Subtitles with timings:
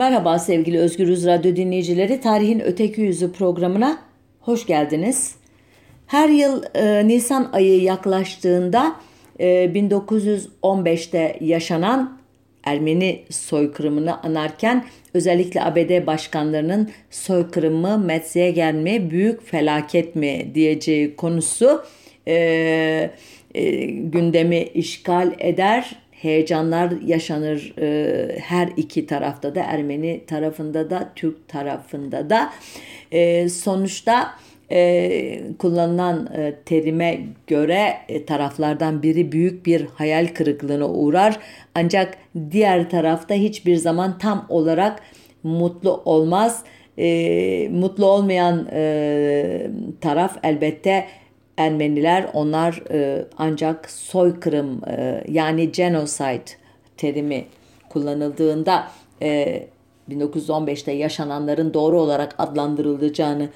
[0.00, 2.20] Merhaba sevgili Özgürüz Radyo dinleyicileri.
[2.20, 3.98] Tarihin Öteki Yüzü programına
[4.40, 5.34] hoş geldiniz.
[6.06, 8.96] Her yıl e, Nisan ayı yaklaştığında
[9.40, 12.18] e, 1915'te yaşanan
[12.64, 14.84] Ermeni soykırımını anarken
[15.14, 21.84] özellikle ABD başkanlarının soykırımı Metzegen mi büyük felaket mi diyeceği konusu
[22.28, 22.34] e,
[23.54, 31.48] e, gündemi işgal eder heyecanlar yaşanır e, her iki tarafta da Ermeni tarafında da Türk
[31.48, 32.52] tarafında da
[33.12, 34.30] e, sonuçta
[34.72, 41.38] e, kullanılan e, terime göre e, taraflardan biri büyük bir hayal kırıklığına uğrar
[41.74, 42.18] ancak
[42.50, 45.02] diğer tarafta hiçbir zaman tam olarak
[45.42, 46.64] mutlu olmaz.
[46.98, 51.06] E, mutlu olmayan e, taraf elbette
[51.60, 56.44] Ermeniler onlar e, ancak soykırım e, yani genocide
[56.96, 57.44] terimi
[57.88, 58.90] kullanıldığında
[59.22, 59.62] e,
[60.10, 63.48] 1915'te yaşananların doğru olarak adlandırılacağını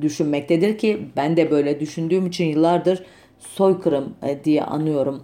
[0.00, 3.04] düşünmektedir ki ben de böyle düşündüğüm için yıllardır
[3.38, 5.22] soykırım e, diye anıyorum.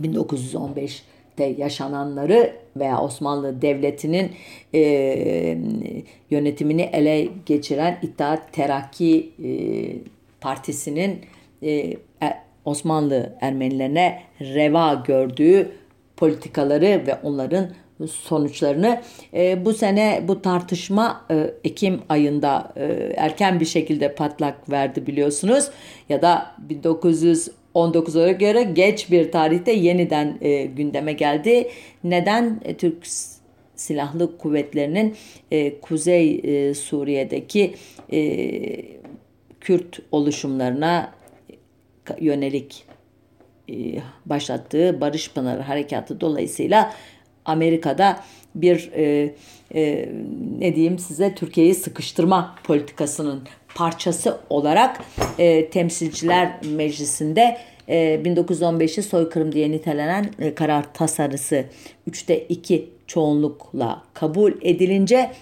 [0.00, 4.32] 1915'te yaşananları veya Osmanlı Devleti'nin
[4.74, 5.58] e,
[6.30, 9.50] yönetimini ele geçiren İttihat Terakki e,
[10.40, 11.20] Partisi'nin
[11.62, 11.96] e, e,
[12.64, 15.72] Osmanlı Ermenilerine reva gördüğü
[16.16, 17.68] politikaları ve onların
[18.10, 19.00] sonuçlarını
[19.34, 22.72] e, bu sene bu tartışma e, Ekim ayında
[23.16, 25.70] erken bir şekilde patlak verdi biliyorsunuz
[26.08, 30.38] ya da 1919'a göre geç bir tarihte yeniden
[30.76, 31.70] gündeme geldi.
[32.04, 33.06] Neden Türk
[33.76, 35.16] Silahlı Kuvvetleri'nin
[35.82, 37.74] Kuzey Suriye'deki
[38.12, 38.96] e,
[39.66, 41.12] Kürt oluşumlarına
[42.20, 42.84] yönelik
[43.70, 43.74] e,
[44.26, 46.92] başlattığı Barış Pınarı Harekatı dolayısıyla
[47.44, 48.20] Amerika'da
[48.54, 49.34] bir e,
[49.74, 50.08] e,
[50.58, 53.42] ne diyeyim size Türkiye'yi sıkıştırma politikasının
[53.74, 55.00] parçası olarak
[55.38, 57.58] e, Temsilciler Meclisi'nde
[57.88, 61.64] e, 1915'i soykırım diye nitelenen e, karar tasarısı
[62.10, 65.32] 3'te 2 çoğunlukla kabul edilince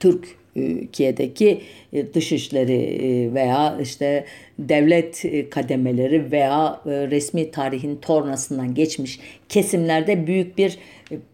[0.00, 1.60] Türk Türkiye'deki
[1.92, 4.24] e, dışişleri e, veya işte
[4.58, 10.78] devlet e, kademeleri veya resmi tarihin tornasından geçmiş kesimlerde büyük bir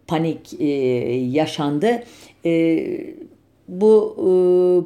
[0.07, 0.53] panik
[1.35, 2.03] yaşandı.
[3.67, 4.15] Bu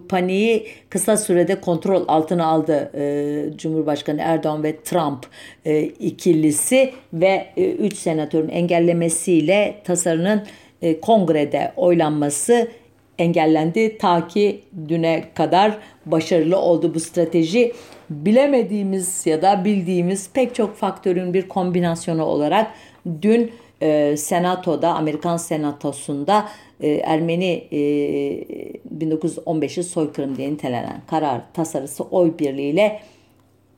[0.09, 2.91] paniği kısa sürede kontrol altına aldı
[3.57, 5.25] Cumhurbaşkanı Erdoğan ve Trump
[5.99, 10.43] ikilisi ve 3 senatörün engellemesiyle tasarının
[11.01, 12.67] kongrede oylanması
[13.19, 13.97] engellendi.
[13.97, 17.73] Ta ki düne kadar başarılı oldu bu strateji.
[18.09, 22.71] Bilemediğimiz ya da bildiğimiz pek çok faktörün bir kombinasyonu olarak
[23.21, 26.45] dün e, Senato'da, Amerikan Senatosu'nda
[26.81, 27.77] e, Ermeni e,
[28.97, 32.99] 1915'i soykırım diye nitelenen karar tasarısı oy birliğiyle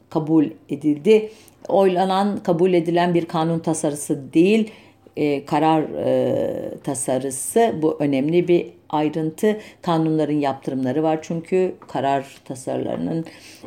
[0.09, 1.29] kabul edildi.
[1.67, 4.71] Oylanan, kabul edilen bir kanun tasarısı değil,
[5.17, 11.19] e, karar e, tasarısı bu önemli bir ayrıntı kanunların yaptırımları var.
[11.21, 13.25] Çünkü karar tasarılarının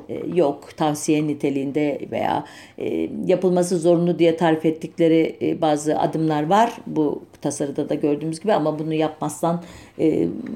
[0.09, 2.45] e, yok tavsiye niteliğinde veya
[2.79, 6.73] e, yapılması zorunlu diye tarif ettikleri e, bazı adımlar var.
[6.87, 9.63] Bu tasarıda da gördüğümüz gibi ama bunu yapmazsan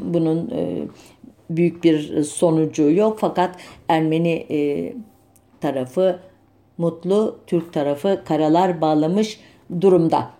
[0.02, 0.50] bunun
[1.50, 3.18] büyük bir sonucu yok.
[3.20, 3.56] Fakat
[3.88, 4.46] Ermeni
[5.60, 6.18] tarafı
[6.78, 9.40] mutlu Türk tarafı karalar bağlamış
[9.80, 10.30] durumda.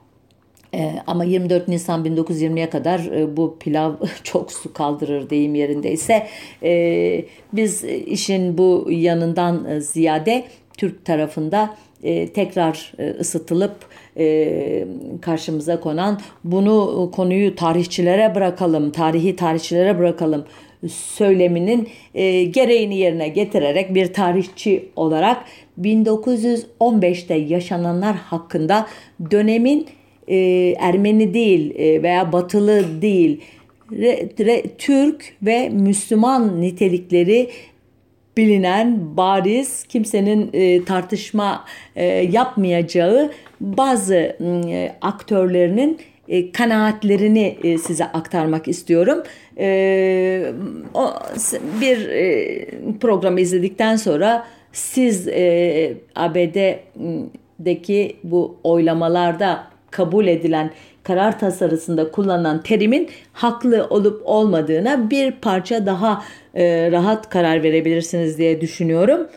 [0.74, 3.92] Ee, ama 24 Nisan 1920'ye kadar e, bu pilav
[4.24, 6.26] çok su kaldırır deyim yerindeyse.
[6.62, 10.44] E, biz işin bu yanından e, ziyade
[10.78, 11.76] Türk tarafında
[12.34, 13.74] tekrar ısıtılıp
[15.20, 20.44] karşımıza konan bunu konuyu tarihçilere bırakalım, tarihi tarihçilere bırakalım
[20.88, 21.88] söyleminin
[22.50, 25.44] gereğini yerine getirerek bir tarihçi olarak
[25.80, 28.86] 1915'te yaşananlar hakkında
[29.30, 29.86] dönemin
[30.28, 30.36] e,
[30.78, 33.40] Ermeni değil e, veya Batılı değil,
[33.92, 37.50] re, re, Türk ve Müslüman nitelikleri
[38.36, 41.64] bilinen, bariz, kimsenin e, tartışma
[41.96, 49.22] e, yapmayacağı bazı e, aktörlerinin e, kanaatlerini e, size aktarmak istiyorum.
[49.58, 50.52] E,
[50.94, 51.10] o,
[51.80, 52.66] bir e,
[53.00, 60.70] programı izledikten sonra siz e, ABD'deki bu oylamalarda kabul edilen
[61.02, 66.24] karar tasarısında kullanılan terimin haklı olup olmadığına bir parça daha
[66.54, 69.28] e, rahat karar verebilirsiniz diye düşünüyorum.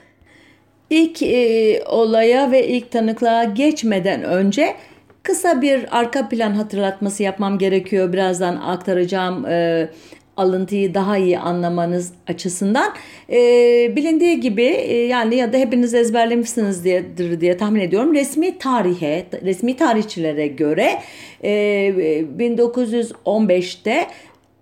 [0.89, 4.75] İlk e, olaya ve ilk tanıklığa geçmeden önce
[5.27, 8.13] Kısa bir arka plan hatırlatması yapmam gerekiyor.
[8.13, 9.89] Birazdan aktaracağım e,
[10.37, 12.93] alıntıyı daha iyi anlamanız açısından
[13.29, 13.35] e,
[13.95, 17.05] bilindiği gibi e, yani ya da hepiniz ezberlemişsiniz diye,
[17.41, 18.13] diye tahmin ediyorum.
[18.13, 21.01] Resmi tarihe resmi tarihçilere göre
[21.43, 21.49] e,
[22.39, 24.07] 1915'te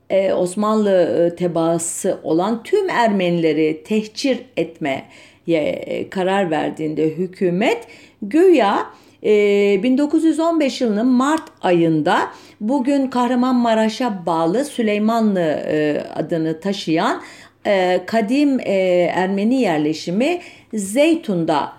[0.10, 5.06] e, Osmanlı e, tebaası olan tüm Ermenileri tehcir etmeye
[5.48, 7.88] e, karar verdiğinde hükümet
[8.22, 8.86] güya
[9.26, 12.32] 1915 ee, yılının Mart ayında
[12.62, 17.22] bugün Kahramanmaraş'a bağlı Süleymanlı e, adını taşıyan
[17.66, 18.74] e, kadim e,
[19.16, 20.42] Ermeni yerleşimi
[20.74, 21.74] Zeytun'da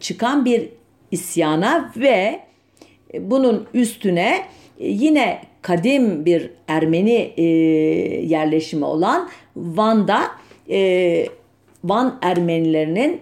[0.00, 0.68] çıkan bir
[1.10, 2.40] isyana ve
[3.20, 4.42] bunun üstüne
[4.78, 7.32] yine kadim bir Ermeni
[8.28, 10.22] yerleşimi olan Van'da
[11.84, 13.20] Van Ermenilerinin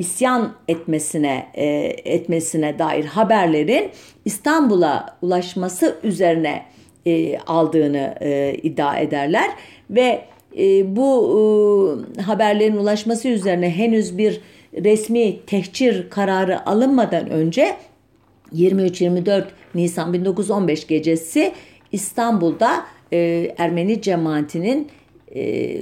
[0.00, 1.64] isyan etmesine e,
[2.04, 3.90] etmesine dair haberlerin
[4.24, 6.62] İstanbul'a ulaşması üzerine
[7.06, 9.50] e, aldığını e, iddia ederler.
[9.90, 10.20] Ve
[10.58, 11.10] e, bu
[12.18, 14.40] e, haberlerin ulaşması üzerine henüz bir
[14.74, 17.76] resmi tehcir kararı alınmadan önce
[18.54, 19.44] 23-24
[19.74, 21.52] Nisan 1915 gecesi
[21.92, 24.88] İstanbul'da e, Ermeni cemaatinin
[25.34, 25.76] e,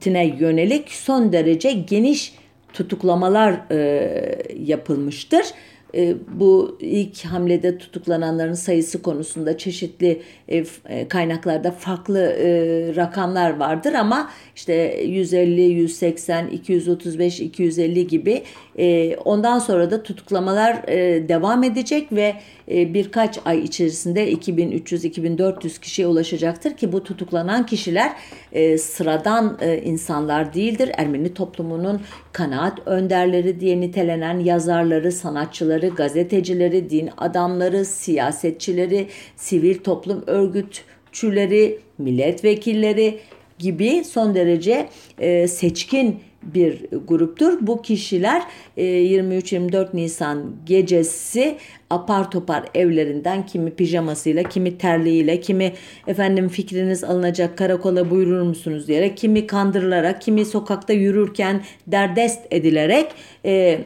[0.00, 2.34] tine yönelik son derece geniş
[2.76, 5.46] tutuklamalar e, yapılmıştır.
[5.94, 12.48] E, bu ilk hamlede tutuklananların sayısı konusunda çeşitli e, e kaynaklarda farklı e,
[12.96, 18.42] rakamlar vardır ama işte 150, 180, 235, 250 gibi
[18.78, 22.34] e, ondan sonra da tutuklamalar e, devam edecek ve
[22.70, 28.12] e, birkaç ay içerisinde 2300-2400 kişiye ulaşacaktır ki bu tutuklanan kişiler
[28.52, 30.90] e, sıradan insanlar değildir.
[30.94, 32.00] Ermeni toplumunun
[32.32, 43.20] kanaat önderleri diye nitelenen yazarları, sanatçıları, gazetecileri, din adamları, siyasetçileri, sivil toplum örgütçüleri, milletvekilleri
[43.58, 44.88] gibi son derece
[45.18, 46.20] e, seçkin
[46.54, 47.58] bir gruptur.
[47.60, 48.42] Bu kişiler
[48.76, 51.56] 23-24 e, Nisan gecesi
[51.90, 55.72] apar topar evlerinden kimi pijamasıyla, kimi terliğiyle, kimi
[56.06, 63.06] efendim fikriniz alınacak karakola buyurur musunuz diyerek, kimi kandırılarak, kimi sokakta yürürken derdest edilerek
[63.44, 63.78] e,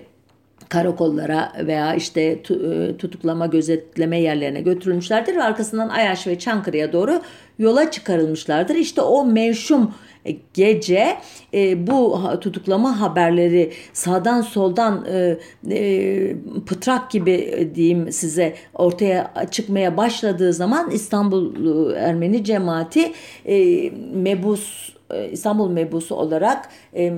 [0.70, 7.20] karakollara veya işte e, tutuklama gözetleme yerlerine götürülmüşlerdir ve arkasından Ayaş ve Çankırı'ya doğru
[7.58, 8.74] yola çıkarılmışlardır.
[8.74, 9.94] İşte o mevşum
[10.24, 11.16] e, gece
[11.54, 15.38] e, bu tutuklama haberleri sağdan soldan e,
[15.70, 16.36] e,
[16.66, 21.54] pıtrak gibi e, diyeyim size ortaya çıkmaya başladığı zaman İstanbul
[21.94, 23.12] e, Ermeni cemaati
[23.46, 24.90] e, mebus
[25.32, 27.12] İstanbul mebusu olarak e,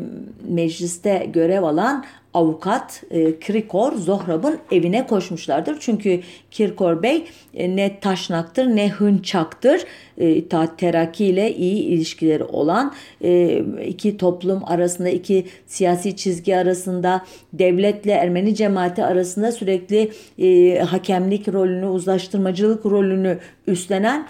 [0.49, 5.77] mecliste görev alan avukat e, Krikor Zohrab'ın evine koşmuşlardır.
[5.81, 6.21] Çünkü
[6.51, 7.25] Kirkor Bey
[7.55, 9.81] e, ne taşnaktır ne hınçaktır.
[10.19, 12.95] E, İttihat Terakki ile iyi ilişkileri olan
[13.25, 21.49] e, iki toplum arasında iki siyasi çizgi arasında devletle Ermeni cemaati arasında sürekli e, hakemlik
[21.49, 24.27] rolünü uzlaştırmacılık rolünü üstlenen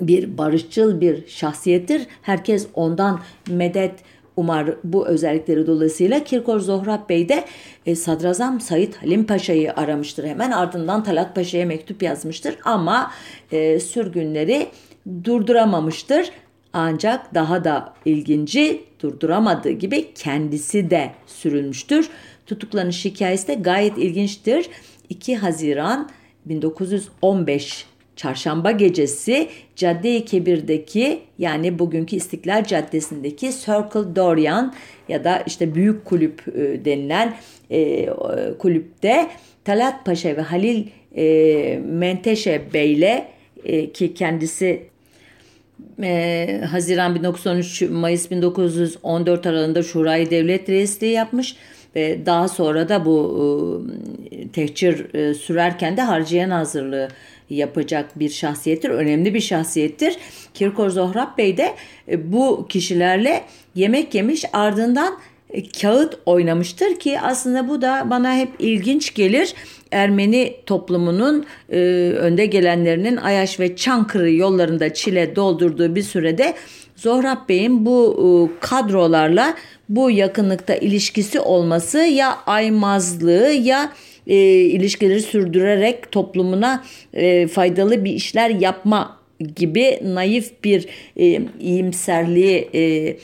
[0.00, 2.06] bir barışçıl bir şahsiyettir.
[2.22, 3.94] Herkes ondan medet
[4.36, 7.44] Umar bu özellikleri dolayısıyla Kirkor Zohrab Bey de
[7.86, 10.24] e, Sadrazam Said Halim Paşa'yı aramıştır.
[10.24, 13.10] Hemen ardından Talat Paşa'ya mektup yazmıştır ama
[13.52, 14.66] e, sürgünleri
[15.24, 16.30] durduramamıştır.
[16.72, 22.10] Ancak daha da ilginci durduramadığı gibi kendisi de sürülmüştür.
[22.46, 24.70] Tutuklanış hikayesi de gayet ilginçtir.
[25.08, 26.10] 2 Haziran
[26.44, 34.74] 1915 Çarşamba gecesi Cadde-i Kebir'deki yani bugünkü İstiklal Caddesi'ndeki Circle Dorian
[35.08, 37.36] ya da işte Büyük Kulüp e, denilen
[37.70, 38.08] e,
[38.58, 39.28] kulüpte
[39.64, 43.24] Talat Paşa ve Halil e, Menteşe Bey'le
[43.64, 44.82] e, ki kendisi
[46.02, 51.56] e, Haziran 1913 Mayıs 1914 aralığında Şurayı Devlet Reisliği yapmış
[51.96, 53.86] ve daha sonra da bu
[54.30, 57.08] e, tehcir e, sürerken de harciyen hazırlığı
[57.50, 58.90] yapacak bir şahsiyettir.
[58.90, 60.16] Önemli bir şahsiyettir.
[60.54, 61.74] Kirkor Zohrab Bey de
[62.08, 63.42] e, bu kişilerle
[63.74, 65.18] yemek yemiş ardından
[65.50, 69.54] e, kağıt oynamıştır ki aslında bu da bana hep ilginç gelir.
[69.90, 71.78] Ermeni toplumunun e,
[72.16, 76.54] önde gelenlerinin Ayaş ve Çankırı yollarında çile doldurduğu bir sürede
[76.96, 79.54] Zohrab Bey'in bu e, kadrolarla
[79.88, 83.92] bu yakınlıkta ilişkisi olması ya aymazlığı ya
[84.26, 89.16] e, ilişkileri sürdürerek toplumuna e, faydalı bir işler yapma
[89.56, 93.16] gibi naif bir e, iyimserliği e,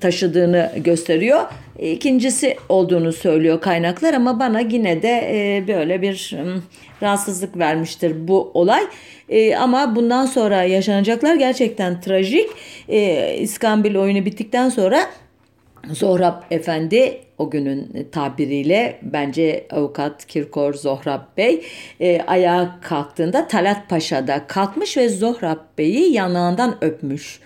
[0.00, 1.40] taşıdığını gösteriyor.
[1.78, 6.60] İkincisi olduğunu söylüyor kaynaklar ama bana yine de e, böyle bir e,
[7.02, 8.82] rahatsızlık vermiştir bu olay.
[9.28, 12.46] E, ama bundan sonra yaşanacaklar gerçekten trajik.
[12.88, 15.06] E, İskambil oyunu bittikten sonra
[15.90, 21.62] Zohrab Efendi o günün tabiriyle bence avukat Kirkor Zohrab Bey
[22.00, 27.40] e, ayağa kalktığında Talat Paşa da kalkmış ve Zohrab Bey'i yanağından öpmüş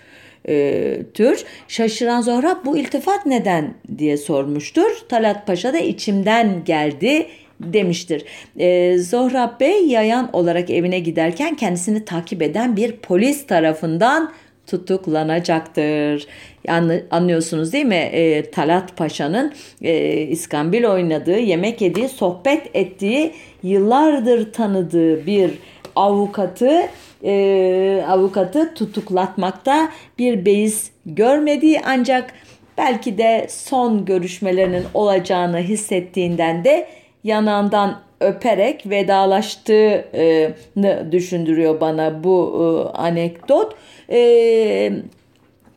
[0.49, 1.45] e, tür.
[1.67, 4.91] Şaşıran Zohrab bu iltifat neden diye sormuştur.
[5.09, 7.27] Talat Paşa da içimden geldi
[7.59, 8.25] demiştir.
[8.59, 14.31] E, Zohrab Bey yayan olarak evine giderken kendisini takip eden bir polis tarafından
[14.67, 16.27] tutuklanacaktır.
[16.67, 17.95] Yani anlıyorsunuz değil mi?
[17.95, 23.33] E, Talat Paşa'nın e, İskambil oynadığı, yemek yediği, sohbet ettiği,
[23.63, 25.51] yıllardır tanıdığı bir
[25.95, 26.81] avukatı
[27.23, 32.33] e, avukatı tutuklatmakta bir beis görmediği ancak
[32.77, 36.87] belki de son görüşmelerinin olacağını hissettiğinden de
[37.23, 42.63] yanağından öperek vedalaştığını düşündürüyor bana bu e,
[42.97, 43.75] anekdot.
[44.11, 44.91] E,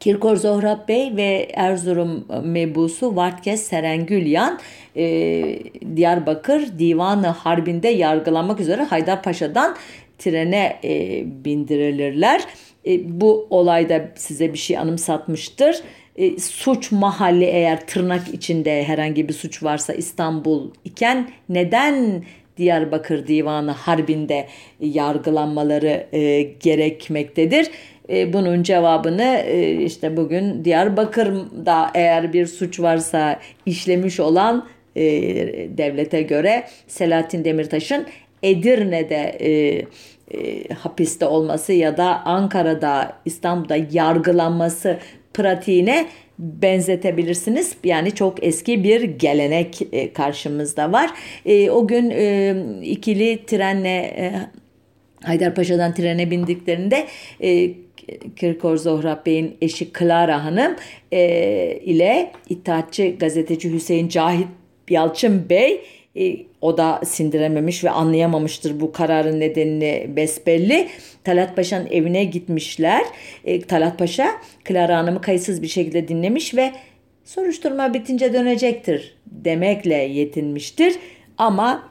[0.00, 4.58] Kirkor Zohrab Bey ve Erzurum mebusu Vartkes Serengülyan
[4.96, 5.02] e,
[5.96, 9.76] Diyarbakır Divanı Harbi'nde yargılanmak üzere Haydarpaşa'dan
[10.18, 12.44] trene e, bindirilirler.
[12.86, 15.82] E, bu olayda size bir şey anımsatmıştır.
[16.16, 22.24] E, suç mahalli eğer tırnak içinde herhangi bir suç varsa İstanbul iken neden
[22.56, 24.46] Diyarbakır Divanı Harbi'nde
[24.80, 27.70] yargılanmaları e, gerekmektedir?
[28.08, 35.02] E, bunun cevabını e, işte bugün Diyarbakır'da eğer bir suç varsa işlemiş olan e,
[35.78, 38.06] devlete göre Selahattin Demirtaş'ın
[38.42, 39.82] Edirne'de e,
[40.34, 44.98] e, hapiste olması ya da Ankara'da İstanbul'da yargılanması
[45.40, 46.06] pratiğine
[46.38, 47.76] benzetebilirsiniz.
[47.84, 51.10] Yani çok eski bir gelenek e, karşımızda var.
[51.46, 54.32] E, o gün e, ikili trenle
[55.22, 57.06] Haydarpaşa'dan trene bindiklerinde
[58.36, 60.76] Kirkor Zohrab Bey'in eşi Clara Hanım
[61.82, 64.48] ile İttihatçı gazeteci Hüseyin Cahit
[64.90, 65.80] Yalçın Bey
[66.60, 70.88] o da sindirememiş ve anlayamamıştır bu kararın nedenini besbelli.
[71.24, 73.04] Talat Paşa'nın evine gitmişler.
[73.44, 74.30] E, Talat Paşa
[74.68, 76.72] Clara Hanım'ı kayıtsız bir şekilde dinlemiş ve
[77.24, 80.96] soruşturma bitince dönecektir demekle yetinmiştir.
[81.38, 81.90] Ama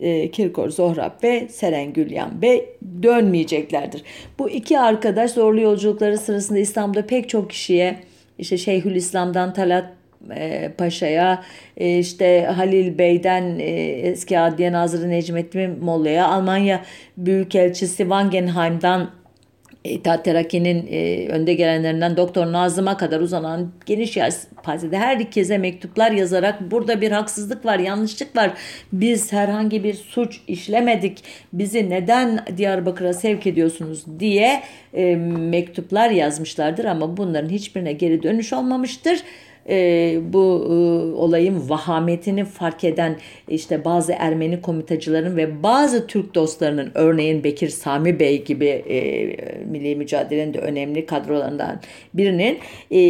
[0.00, 2.68] e, Kirkor Zohrab ve Seren Gülyan Bey
[3.02, 4.02] dönmeyeceklerdir.
[4.38, 7.96] Bu iki arkadaş zorlu yolculukları sırasında İstanbul'da pek çok kişiye
[8.38, 9.92] işte Şeyhülislam'dan Talat
[10.34, 11.42] e, Paşa'ya,
[11.76, 13.70] e, işte Halil Bey'den e,
[14.08, 16.82] eski Adliye Nazırı Necmettin Molla'ya, Almanya
[17.16, 19.10] Büyükelçisi Wangenheim'dan
[19.90, 27.00] İttihat Terakki'nin e, önde gelenlerinden Doktor Nazım'a kadar uzanan geniş yelpazede herkese mektuplar yazarak burada
[27.00, 28.50] bir haksızlık var, yanlışlık var.
[28.92, 31.24] Biz herhangi bir suç işlemedik.
[31.52, 34.62] Bizi neden Diyarbakır'a sevk ediyorsunuz diye
[35.26, 39.18] mektuplar yazmışlardır ama bunların hiçbirine geri dönüş olmamıştır
[39.68, 40.72] e, bu e,
[41.16, 43.16] olayın vahametini fark eden
[43.48, 49.00] işte bazı Ermeni komitacıların ve bazı Türk dostlarının örneğin Bekir Sami Bey gibi e,
[49.64, 51.80] milli mücadelenin de önemli kadrolarından
[52.14, 52.58] birinin
[52.92, 53.00] e,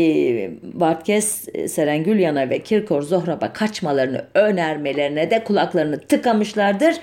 [0.62, 6.96] Bartkes Serengülyan'a ve Kirkor Zohrab'a kaçmalarını önermelerine de kulaklarını tıkamışlardır.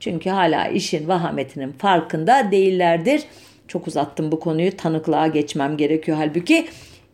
[0.00, 3.22] Çünkü hala işin vahametinin farkında değillerdir.
[3.68, 6.66] Çok uzattım bu konuyu tanıklığa geçmem gerekiyor halbuki.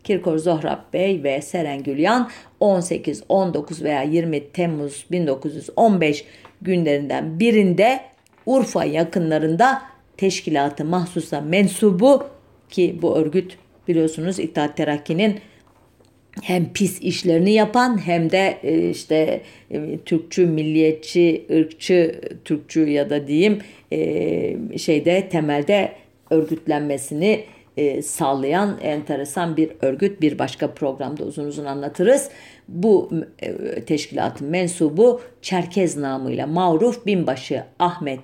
[0.05, 6.25] Kirkor Zohrab Bey ve Seren Gülyan 18, 19 veya 20 Temmuz 1915
[6.61, 7.99] günlerinden birinde
[8.45, 9.81] Urfa yakınlarında
[10.17, 12.23] teşkilatı mahsusa mensubu
[12.69, 13.57] ki bu örgüt
[13.87, 15.39] biliyorsunuz İttihat Terakki'nin
[16.43, 23.27] hem pis işlerini yapan hem de e, işte e, Türkçü, milliyetçi, ırkçı, Türkçü ya da
[23.27, 23.59] diyeyim
[23.91, 25.91] e, şeyde temelde
[26.29, 27.43] örgütlenmesini
[27.77, 30.21] e, sağlayan enteresan bir örgüt.
[30.21, 32.29] Bir başka programda uzun uzun anlatırız.
[32.67, 38.21] Bu e, teşkilatın mensubu Çerkez namıyla Mağruf Binbaşı Ahmet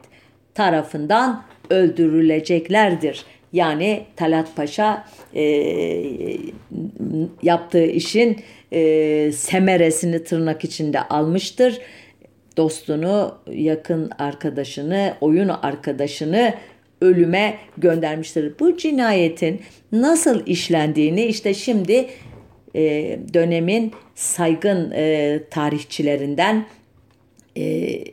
[0.53, 3.25] tarafından öldürüleceklerdir.
[3.53, 5.05] Yani Talat Paşa
[5.35, 5.43] e,
[7.43, 8.39] yaptığı işin
[8.71, 11.79] e, semeresini tırnak içinde almıştır.
[12.57, 16.53] Dostunu, yakın arkadaşını, oyun arkadaşını
[17.01, 18.53] ölüme göndermiştir.
[18.59, 22.07] Bu cinayetin nasıl işlendiğini işte şimdi
[22.75, 26.65] e, dönemin saygın e, tarihçilerinden
[27.57, 28.03] e,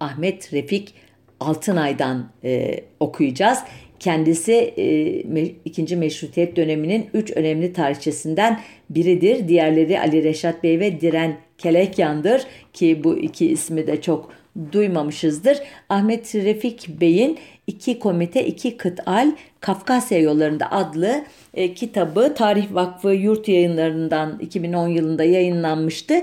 [0.00, 0.94] Ahmet Refik
[1.40, 3.58] Altınay'dan e, okuyacağız.
[3.98, 8.60] Kendisi e, ikinci meşrutiyet döneminin üç önemli tarihçesinden
[8.90, 9.48] biridir.
[9.48, 14.32] Diğerleri Ali Reşat Bey ve Diren Kelekyan'dır ki bu iki ismi de çok
[14.72, 15.58] duymamışızdır.
[15.88, 17.38] Ahmet Refik Bey'in
[17.70, 21.24] iki komite iki kıtal Kafkasya yollarında adlı
[21.54, 26.14] e, kitabı Tarih Vakfı Yurt Yayınlarından 2010 yılında yayınlanmıştı.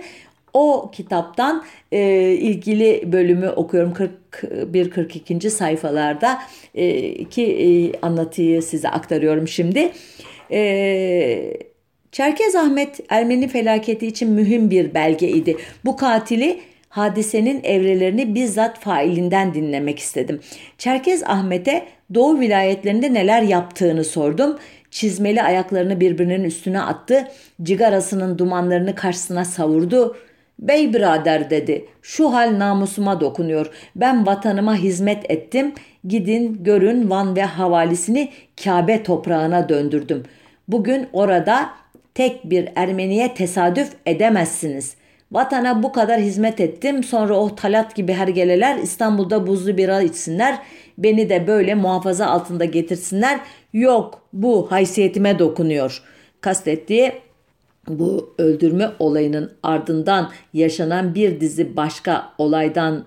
[0.53, 3.93] O kitaptan e, ilgili bölümü okuyorum
[4.31, 5.49] 41-42.
[5.49, 6.39] sayfalarda
[6.75, 9.91] e, iki e, anlatıyı size aktarıyorum şimdi.
[10.51, 11.53] E,
[12.11, 15.57] Çerkez Ahmet Ermeni felaketi için mühim bir belgeydi.
[15.85, 16.59] Bu katili
[16.89, 20.39] hadisenin evrelerini bizzat failinden dinlemek istedim.
[20.77, 24.57] Çerkez Ahmet'e Doğu vilayetlerinde neler yaptığını sordum.
[24.91, 27.27] Çizmeli ayaklarını birbirinin üstüne attı.
[27.63, 30.17] Cigarasının dumanlarını karşısına savurdu.
[30.59, 31.85] Bey birader dedi.
[32.01, 33.71] Şu hal namusuma dokunuyor.
[33.95, 35.73] Ben vatanıma hizmet ettim.
[36.07, 38.29] Gidin görün Van ve havalisini
[38.63, 40.23] Kabe toprağına döndürdüm.
[40.67, 41.69] Bugün orada
[42.13, 44.95] tek bir Ermeniye tesadüf edemezsiniz.
[45.31, 47.03] Vatana bu kadar hizmet ettim.
[47.03, 50.59] Sonra o talat gibi hergeleler İstanbul'da buzlu bira içsinler.
[50.97, 53.39] Beni de böyle muhafaza altında getirsinler.
[53.73, 56.03] Yok bu haysiyetime dokunuyor.
[56.41, 57.11] Kastettiği
[57.87, 63.05] bu öldürme olayının ardından yaşanan bir dizi başka olaydan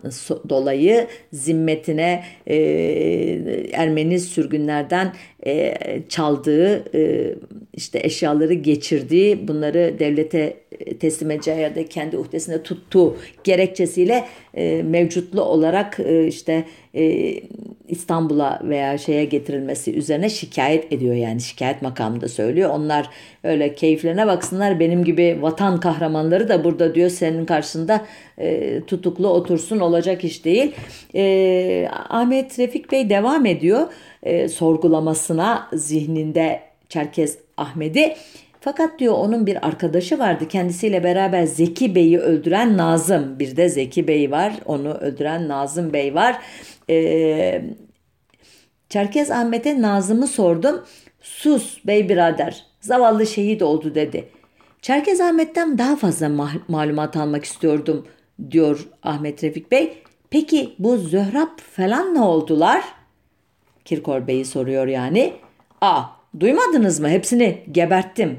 [0.48, 2.56] dolayı zimmetine e,
[3.72, 5.12] Ermeni sürgünlerden
[5.46, 5.74] e,
[6.08, 7.34] çaldığı e,
[7.74, 10.56] işte eşyaları geçirdiği bunları devlete
[11.00, 17.34] teslim edeceği ya da kendi uhdesinde tuttuğu gerekçesiyle e, mevcutlu olarak e, işte e,
[17.88, 22.70] İstanbul'a veya şeye getirilmesi üzerine şikayet ediyor yani şikayet makamında söylüyor.
[22.70, 23.10] Onlar
[23.44, 28.06] öyle keyiflerine baksınlar benim gibi vatan kahramanları da burada diyor senin karşısında
[28.38, 30.72] e, tutuklu otursun olacak iş değil.
[31.14, 33.86] E, Ahmet Refik Bey devam ediyor
[34.22, 38.16] e, sorgulamasına zihninde Çerkez Ahmet'i.
[38.60, 40.48] Fakat diyor onun bir arkadaşı vardı.
[40.48, 43.38] Kendisiyle beraber Zeki Bey'i öldüren Nazım.
[43.38, 44.52] Bir de Zeki Bey var.
[44.66, 46.42] Onu öldüren Nazım Bey var.
[46.90, 47.62] Ee,
[48.88, 50.84] Çerkez Ahmet'e Nazım'ı sordum.
[51.20, 52.66] Sus bey birader.
[52.80, 54.28] Zavallı şehit oldu dedi.
[54.82, 58.06] Çerkez Ahmet'ten daha fazla ma- malumat almak istiyordum
[58.50, 60.02] diyor Ahmet Refik Bey.
[60.30, 62.84] Peki bu Zöhrab falan ne oldular?
[63.90, 65.32] Kirkor Bey'i soruyor yani.
[65.80, 66.02] Aa
[66.40, 68.38] duymadınız mı hepsini geberttim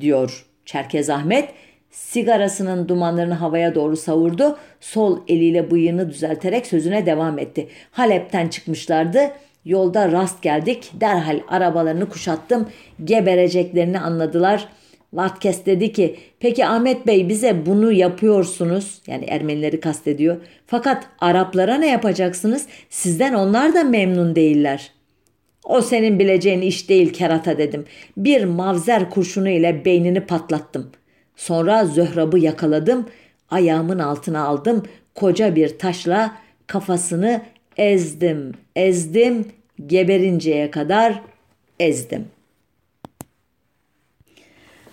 [0.00, 1.48] diyor Çerkez Ahmet.
[1.90, 4.58] Sigarasının dumanlarını havaya doğru savurdu.
[4.80, 7.68] Sol eliyle bıyığını düzelterek sözüne devam etti.
[7.90, 9.30] Halep'ten çıkmışlardı.
[9.64, 10.90] Yolda rast geldik.
[11.00, 12.68] Derhal arabalarını kuşattım.
[13.04, 14.68] Gebereceklerini anladılar.
[15.12, 19.02] Vatkes dedi ki peki Ahmet Bey bize bunu yapıyorsunuz.
[19.06, 20.36] Yani Ermenileri kastediyor.
[20.66, 22.66] Fakat Araplara ne yapacaksınız?
[22.90, 25.00] Sizden onlar da memnun değiller.''
[25.64, 27.84] O senin bileceğin iş değil kerata dedim.
[28.16, 30.90] Bir mavzer kurşunu ile beynini patlattım.
[31.36, 33.06] Sonra Zöhrab'ı yakaladım.
[33.50, 34.82] Ayağımın altına aldım.
[35.14, 37.42] Koca bir taşla kafasını
[37.76, 39.46] ezdim, ezdim,
[39.86, 41.22] geberinceye kadar
[41.80, 42.24] ezdim.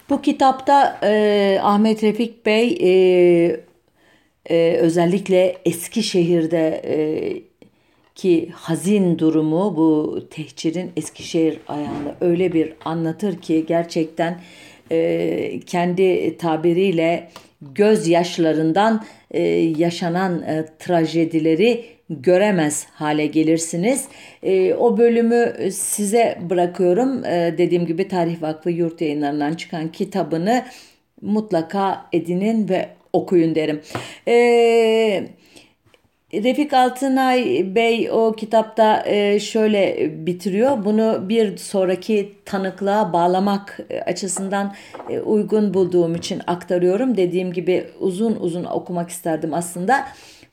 [0.10, 3.60] Bu kitapta e, Ahmet Refik Bey e,
[4.50, 6.98] e, özellikle Eskişehir'de e,
[8.15, 12.15] ki hazin durumu bu tehcirin Eskişehir ayağında.
[12.22, 14.41] Öyle bir anlatır ki gerçekten
[14.91, 17.30] e, kendi tabiriyle
[17.62, 19.41] gözyaşlarından e,
[19.78, 24.06] yaşanan e, trajedileri göremez hale gelirsiniz.
[24.43, 27.26] E, o bölümü size bırakıyorum.
[27.26, 30.63] E, dediğim gibi Tarih Vakfı Yurt Yayınlarından çıkan kitabını
[31.22, 33.82] mutlaka edinin ve okuyun derim.
[34.28, 35.28] Eee
[36.34, 40.86] Refik Altınay Bey o kitapta e, şöyle bitiriyor.
[40.86, 44.74] Bunu bir sonraki tanıklığa bağlamak e, açısından
[45.10, 47.17] e, uygun bulduğum için aktarıyorum.
[47.17, 50.08] Dediğim gibi uzun uzun okumak isterdim aslında.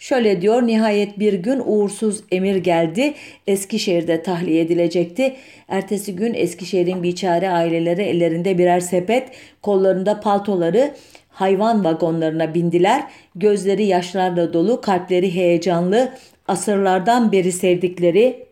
[0.04, 3.14] Şöyle diyor nihayet bir gün uğursuz emir geldi.
[3.46, 5.36] Eskişehir'de tahliye edilecekti.
[5.68, 9.28] Ertesi gün Eskişehir'in biçare aileleri ellerinde birer sepet,
[9.62, 10.94] kollarında paltoları
[11.28, 13.04] hayvan vagonlarına bindiler.
[13.34, 16.12] Gözleri yaşlarla dolu, kalpleri heyecanlı,
[16.48, 18.46] asırlardan beri sevdikleri,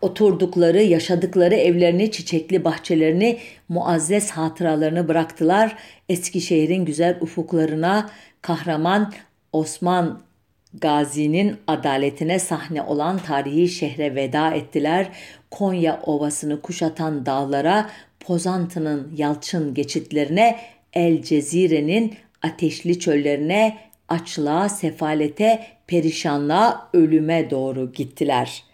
[0.00, 5.76] oturdukları, yaşadıkları evlerini, çiçekli bahçelerini, muazzez hatıralarını bıraktılar.
[6.08, 8.10] Eskişehir'in güzel ufuklarına
[8.42, 9.12] kahraman
[9.52, 10.29] Osman
[10.74, 15.08] Gazi'nin adaletine sahne olan tarihi şehre veda ettiler.
[15.50, 20.58] Konya Ovası'nı kuşatan dağlara, Pozantı'nın yalçın geçitlerine
[20.92, 23.78] El Cezire'nin ateşli çöllerine,
[24.08, 28.64] açlığa, sefalete, perişanlığa, ölüme doğru gittiler.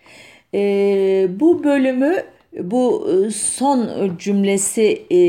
[0.55, 0.61] E,
[1.41, 2.25] bu bölümü
[2.61, 5.21] bu son cümlesi e,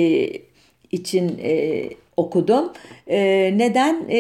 [0.91, 1.83] için e,
[2.17, 2.73] okudum.
[3.07, 3.17] E,
[3.57, 4.05] neden?
[4.09, 4.19] E,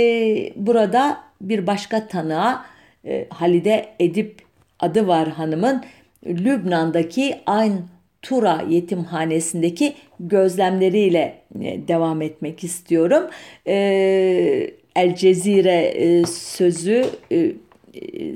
[0.55, 2.65] burada bir başka tanığa
[3.05, 4.41] e, Halide Edip
[4.79, 5.83] adı var hanımın
[6.25, 7.81] Lübnan'daki Ayn
[8.21, 13.23] Tura yetimhanesindeki gözlemleriyle e, devam etmek istiyorum.
[13.67, 13.73] E,
[14.95, 17.51] El Cezire e, sözü e,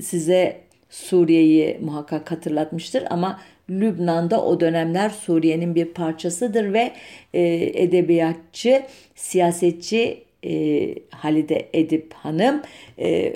[0.02, 0.58] size
[0.90, 6.92] Suriye'yi muhakkak hatırlatmıştır ama Lübnan'da o dönemler Suriye'nin bir parçasıdır ve
[7.34, 7.42] e,
[7.84, 8.84] edebiyatçı,
[9.16, 12.62] siyasetçi e, Halide Edip Hanım
[13.00, 13.34] e,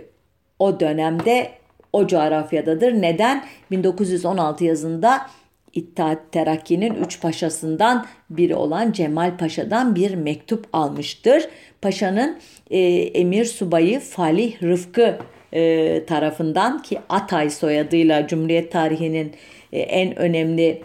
[0.60, 1.52] o dönemde
[1.94, 2.94] o coğrafyadadır.
[3.02, 3.46] Neden?
[3.72, 5.28] 1916 yazında
[5.74, 11.50] İttihat Terakki'nin üç paşasından biri olan Cemal Paşa'dan bir mektup almıştır.
[11.82, 12.38] Paşa'nın
[12.70, 15.18] e, emir subayı Falih Rıfkı
[15.54, 19.32] e, tarafından ki Atay soyadıyla Cumhuriyet tarihinin
[19.74, 20.82] e, en önemli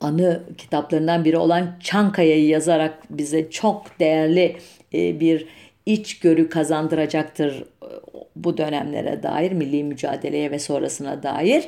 [0.00, 4.56] anı kitaplarından biri olan Çankaya'yı yazarak bize çok değerli
[4.92, 5.46] bir
[5.86, 7.88] içgörü kazandıracaktır e,
[8.36, 11.64] bu dönemlere dair, milli mücadeleye ve sonrasına dair.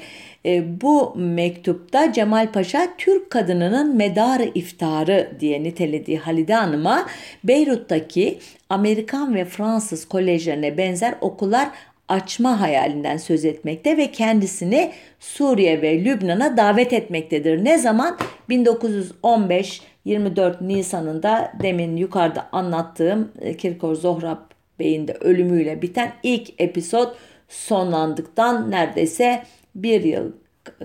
[0.46, 7.07] E, bu mektupta Cemal Paşa Türk kadınının medarı iftarı diye nitelediği Halide Hanım'a
[7.44, 11.68] Beyrut'taki Amerikan ve Fransız kolejlerine benzer okullar
[12.09, 17.64] açma hayalinden söz etmekte ve kendisini Suriye ve Lübnan'a davet etmektedir.
[17.64, 18.18] Ne zaman?
[18.48, 24.38] 1915 24 Nisan'ında demin yukarıda anlattığım e, Kirkor Zohrab
[24.79, 27.14] Bey'in de ölümüyle biten ilk episod
[27.49, 29.42] sonlandıktan neredeyse
[29.75, 30.33] bir yıl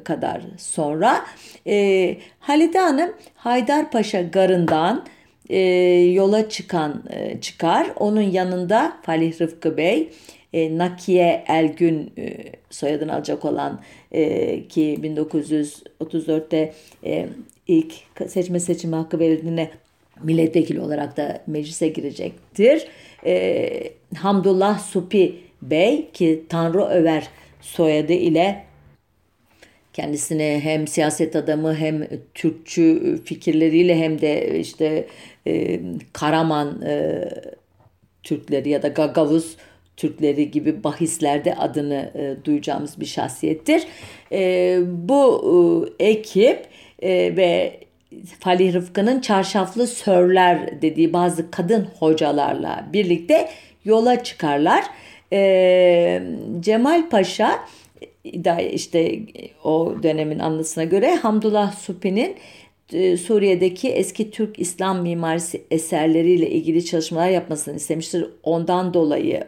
[0.04, 1.26] kadar sonra
[1.68, 5.06] e, Halide Hanım Haydarpaşa Garı'ndan
[5.50, 5.60] e,
[6.14, 7.88] yola çıkan e, çıkar.
[7.96, 10.10] Onun yanında Falih Rıfkı Bey,
[10.54, 12.38] e, Nakiye Elgün e,
[12.70, 13.82] soyadını alacak olan
[14.12, 16.74] e, ki 1934'te
[17.06, 17.28] e,
[17.68, 17.94] ilk
[18.28, 19.70] seçme seçimi hakkı verildiğinde
[20.24, 22.88] milletvekili olarak da meclise girecektir.
[23.26, 27.28] E, Hamdullah Supi Bey ki Tanrı Över
[27.62, 28.66] soyadı ile
[29.94, 35.08] kendisini hem siyaset adamı hem Türkçü fikirleriyle hem de işte
[35.48, 35.80] e,
[36.14, 37.26] Karaman e,
[38.24, 39.58] Türkleri ya da Gagavuz
[39.98, 43.84] Türkleri gibi bahislerde adını e, duyacağımız bir şahsiyettir.
[44.32, 46.73] E, bu e, ekip
[47.04, 47.80] e, ve
[48.40, 53.50] Falih Rıfkı'nın çarşaflı sörler dediği bazı kadın hocalarla birlikte
[53.86, 54.84] yola çıkarlar.
[55.34, 56.22] E,
[56.60, 57.60] Cemal Paşa
[58.72, 59.20] işte
[59.64, 62.36] o dönemin anlasına göre Hamdullah Supi'nin
[62.94, 68.26] e, Suriye'deki eski Türk İslam mimarisi eserleriyle ilgili çalışmalar yapmasını istemiştir.
[68.44, 69.44] Ondan dolayı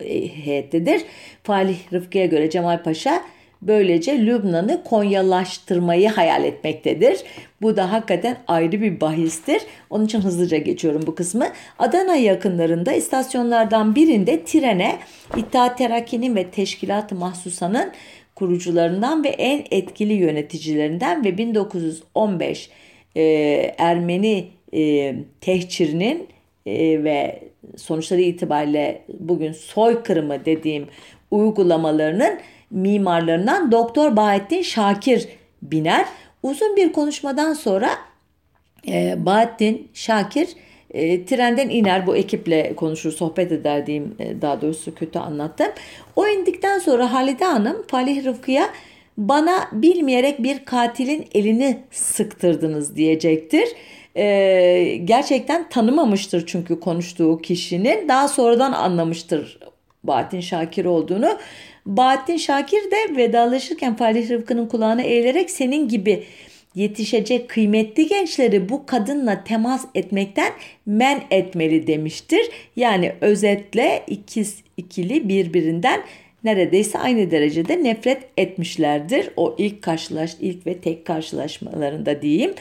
[0.00, 1.02] e, heyettedir.
[1.42, 3.22] Falih Rıfkı'ya göre Cemal Paşa
[3.62, 7.18] böylece Lübnan'ı Konyalaştırmayı hayal etmektedir.
[7.62, 9.62] Bu da hakikaten ayrı bir bahistir.
[9.90, 11.46] Onun için hızlıca geçiyorum bu kısmı.
[11.78, 14.98] Adana yakınlarında istasyonlardan birinde trene
[15.36, 17.92] İttihat Terakki'nin ve Teşkilat-ı Mahsusa'nın
[18.34, 22.70] kurucularından ve en etkili yöneticilerinden ve 1915
[23.16, 23.22] e,
[23.78, 26.28] Ermeni e, tehcirinin
[26.66, 27.42] e, ve
[27.76, 30.86] sonuçları itibariyle bugün soykırımı dediğim
[31.30, 32.38] uygulamalarının
[32.70, 35.28] mimarlarından Doktor Bahattin Şakir
[35.62, 36.06] biner.
[36.42, 37.90] Uzun bir konuşmadan sonra
[38.88, 40.48] e, Bahattin Şakir
[40.90, 45.68] e, trenden iner bu ekiple konuşur sohbet eder diyeyim e, daha doğrusu kötü anlattım.
[46.16, 48.70] O indikten sonra Halide Hanım Falih Rıfkı'ya
[49.18, 53.68] bana bilmeyerek bir katilin elini sıktırdınız diyecektir.
[54.16, 59.58] Ee, gerçekten tanımamıştır çünkü konuştuğu kişinin daha sonradan anlamıştır
[60.04, 61.38] Bahattin Şakir olduğunu.
[61.86, 66.22] Bahattin Şakir de vedalaşırken Falih Rıfkı'nın kulağına eğilerek senin gibi
[66.74, 70.52] yetişecek kıymetli gençleri bu kadınla temas etmekten
[70.86, 72.50] men etmeli demiştir.
[72.76, 76.00] Yani özetle ikiz ikili birbirinden
[76.44, 79.30] neredeyse aynı derecede nefret etmişlerdir.
[79.36, 82.54] O ilk karşılaş ilk ve tek karşılaşmalarında diyeyim.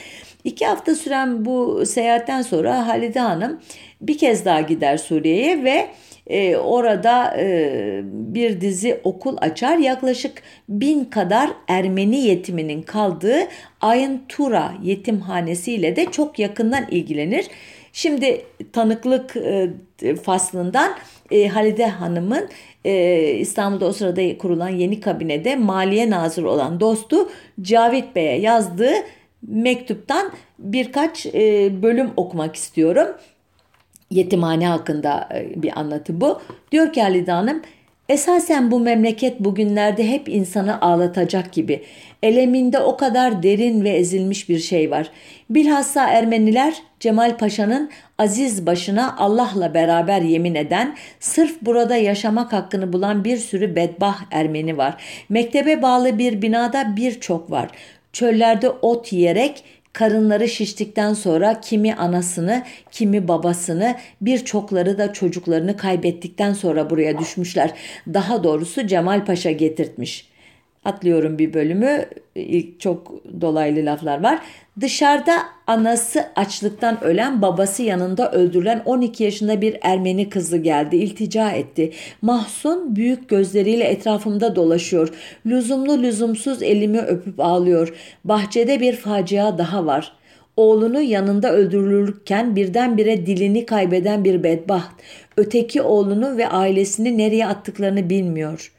[0.43, 3.59] İki hafta süren bu seyahatten sonra Halide Hanım
[4.01, 5.87] bir kez daha gider Suriye'ye ve
[6.27, 9.77] e, orada e, bir dizi okul açar.
[9.77, 13.39] Yaklaşık bin kadar Ermeni yetiminin kaldığı
[13.81, 17.47] Ayın Tura yetimhanesiyle de çok yakından ilgilenir.
[17.93, 19.69] Şimdi tanıklık e,
[20.23, 20.91] faslından
[21.31, 22.49] e, Halide Hanım'ın
[22.85, 27.29] e, İstanbul'da o sırada kurulan yeni kabinede maliye nazırı olan dostu
[27.61, 28.93] Cavit Bey'e yazdığı
[29.47, 33.07] mektuptan birkaç e, bölüm okumak istiyorum.
[34.11, 36.41] Yetimhane hakkında e, bir anlatı bu.
[36.71, 37.61] Diyor ki Halide Hanım
[38.09, 41.83] Esasen bu memleket bugünlerde hep insanı ağlatacak gibi.
[42.23, 45.11] Eleminde o kadar derin ve ezilmiş bir şey var.
[45.49, 53.23] Bilhassa Ermeniler Cemal Paşa'nın aziz başına Allah'la beraber yemin eden, sırf burada yaşamak hakkını bulan
[53.23, 55.03] bir sürü bedbah Ermeni var.
[55.29, 57.69] Mektebe bağlı bir binada birçok var.
[58.19, 66.89] Çöllerde ot yiyerek Karınları şiştikten sonra kimi anasını, kimi babasını, birçokları da çocuklarını kaybettikten sonra
[66.89, 67.73] buraya düşmüşler.
[68.13, 70.28] Daha doğrusu Cemal Paşa getirtmiş.
[70.89, 72.05] Atlıyorum bir bölümü.
[72.35, 74.39] İlk çok dolaylı laflar var.
[74.81, 75.33] Dışarıda
[75.67, 80.95] anası açlıktan ölen, babası yanında öldürülen 12 yaşında bir Ermeni kızı geldi.
[80.95, 81.91] İltica etti.
[82.21, 85.09] Mahzun büyük gözleriyle etrafımda dolaşıyor.
[85.45, 87.93] Lüzumlu lüzumsuz elimi öpüp ağlıyor.
[88.23, 90.13] Bahçede bir facia daha var.
[90.57, 94.91] Oğlunu yanında öldürülürken birdenbire dilini kaybeden bir bedbaht.
[95.37, 98.78] Öteki oğlunu ve ailesini nereye attıklarını bilmiyor.''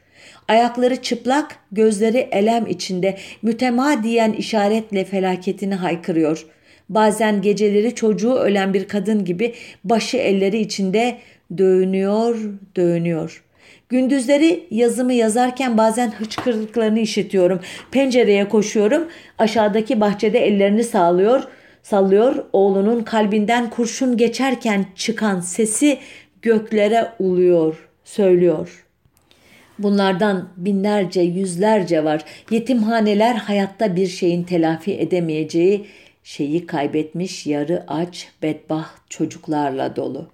[0.51, 6.45] Ayakları çıplak, gözleri elem içinde mütemadiyen işaretle felaketini haykırıyor.
[6.89, 11.17] Bazen geceleri çocuğu ölen bir kadın gibi başı elleri içinde
[11.57, 12.37] dövünüyor,
[12.75, 13.43] dövünüyor.
[13.89, 17.59] Gündüzleri yazımı yazarken bazen hıçkırıklarını işitiyorum.
[17.91, 19.07] Pencereye koşuyorum.
[19.37, 21.43] Aşağıdaki bahçede ellerini sağlıyor,
[21.83, 22.35] sallıyor.
[22.53, 25.97] Oğlunun kalbinden kurşun geçerken çıkan sesi
[26.41, 28.90] göklere uluyor, söylüyor.''
[29.83, 32.25] Bunlardan binlerce, yüzlerce var.
[32.51, 35.85] Yetimhaneler hayatta bir şeyin telafi edemeyeceği
[36.23, 40.27] şeyi kaybetmiş yarı aç, bedbaht çocuklarla dolu.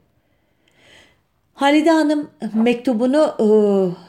[1.54, 3.48] Halide Hanım mektubunu e,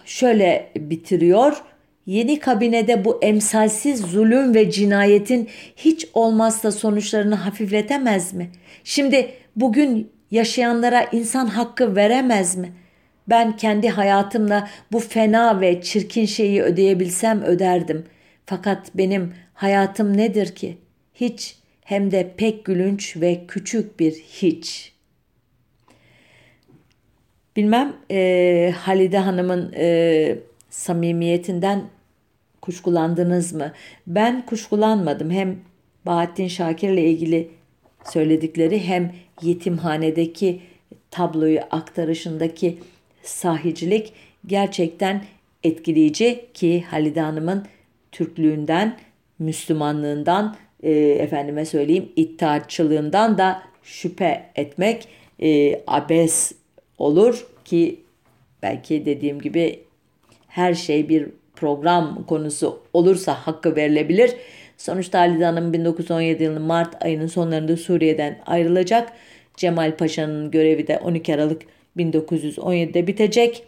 [0.05, 1.63] şöyle bitiriyor.
[2.07, 8.51] Yeni kabinede bu emsalsiz zulüm ve cinayetin hiç olmazsa sonuçlarını hafifletemez mi?
[8.85, 12.88] Şimdi bugün yaşayanlara insan hakkı veremez mi?''
[13.29, 18.05] Ben kendi hayatımla bu fena ve çirkin şeyi ödeyebilsem öderdim.
[18.47, 20.79] Fakat benim hayatım nedir ki?
[21.15, 24.93] Hiç hem de pek gülünç ve küçük bir hiç.
[27.57, 30.39] Bilmem e, Halide Hanım'ın e,
[30.71, 31.83] samimiyetinden
[32.63, 33.73] kuşkulandınız mı?
[34.07, 35.31] Ben kuşkulanmadım.
[35.31, 35.59] Hem
[36.07, 37.51] Bahattin Şakir ile ilgili
[38.05, 39.13] söyledikleri hem
[39.43, 40.61] yetimhanedeki
[41.11, 42.79] tabloyu aktarışındaki
[43.23, 44.13] sahicilik
[44.47, 45.25] gerçekten
[45.65, 47.67] etkileyici ki Halide Hanım'ın
[48.13, 48.99] Türklüğünden,
[49.39, 55.09] Müslümanlığından, e, efendime söyleyeyim iddiatçılığından da şüphe etmek
[55.43, 56.53] e, abes
[56.99, 58.01] olur ki
[58.63, 59.81] belki dediğim gibi
[60.49, 64.35] her şey bir program konusu olursa hakkı verilebilir.
[64.77, 69.13] Sonuçta Halide Hanım 1917 yılının Mart ayının sonlarında Suriye'den ayrılacak.
[69.57, 71.63] Cemal Paşa'nın görevi de 12 Aralık
[71.97, 73.65] 1917'de bitecek.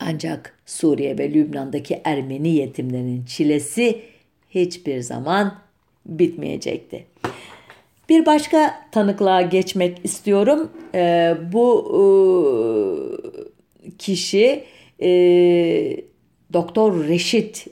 [0.00, 4.00] Ancak Suriye ve Lübnan'daki Ermeni yetimlerinin çilesi
[4.50, 5.58] hiçbir zaman
[6.06, 7.04] bitmeyecekti.
[8.08, 10.70] Bir başka tanıklığa geçmek istiyorum.
[10.94, 12.02] Ee, bu e,
[13.98, 14.64] kişi
[15.02, 15.10] e,
[16.52, 17.66] Doktor Reşit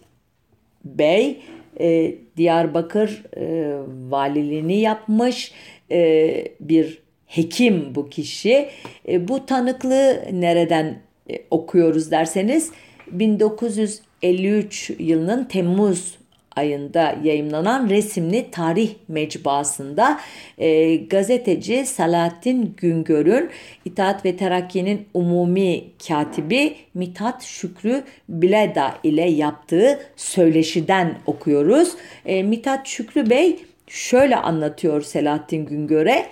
[0.84, 1.42] Bey
[1.80, 3.76] e, Diyarbakır e,
[4.10, 5.52] valiliğini yapmış
[5.90, 7.01] e, bir
[7.36, 8.68] hekim bu kişi.
[9.08, 10.98] E, bu tanıklığı nereden
[11.30, 12.70] e, okuyoruz derseniz
[13.12, 16.18] 1953 yılının Temmuz
[16.56, 20.20] ayında yayımlanan resimli tarih mecbasında
[20.58, 23.50] e, gazeteci Salahattin Güngör'ün
[23.84, 31.92] İtaat ve Terakki'nin umumi katibi Mithat Şükrü Bileda ile yaptığı söyleşiden okuyoruz.
[32.26, 36.26] E, Mithat Şükrü Bey şöyle anlatıyor Selahattin Güngör'e.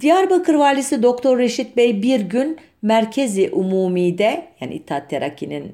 [0.00, 5.72] Diyarbakır Valisi Doktor Reşit Bey bir gün Merkezi Umumi'de yani İttihat Terakki'nin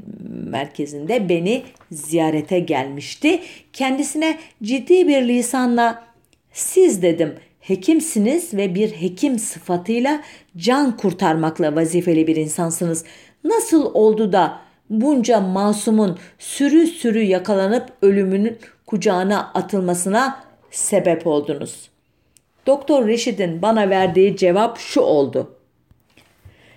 [0.50, 3.40] merkezinde beni ziyarete gelmişti.
[3.72, 6.02] Kendisine ciddi bir lisanla
[6.52, 10.22] siz dedim hekimsiniz ve bir hekim sıfatıyla
[10.56, 13.04] can kurtarmakla vazifeli bir insansınız.
[13.44, 14.58] Nasıl oldu da
[14.90, 21.91] bunca masumun sürü sürü yakalanıp ölümünün kucağına atılmasına sebep oldunuz?''
[22.66, 25.56] Doktor Reşit'in bana verdiği cevap şu oldu.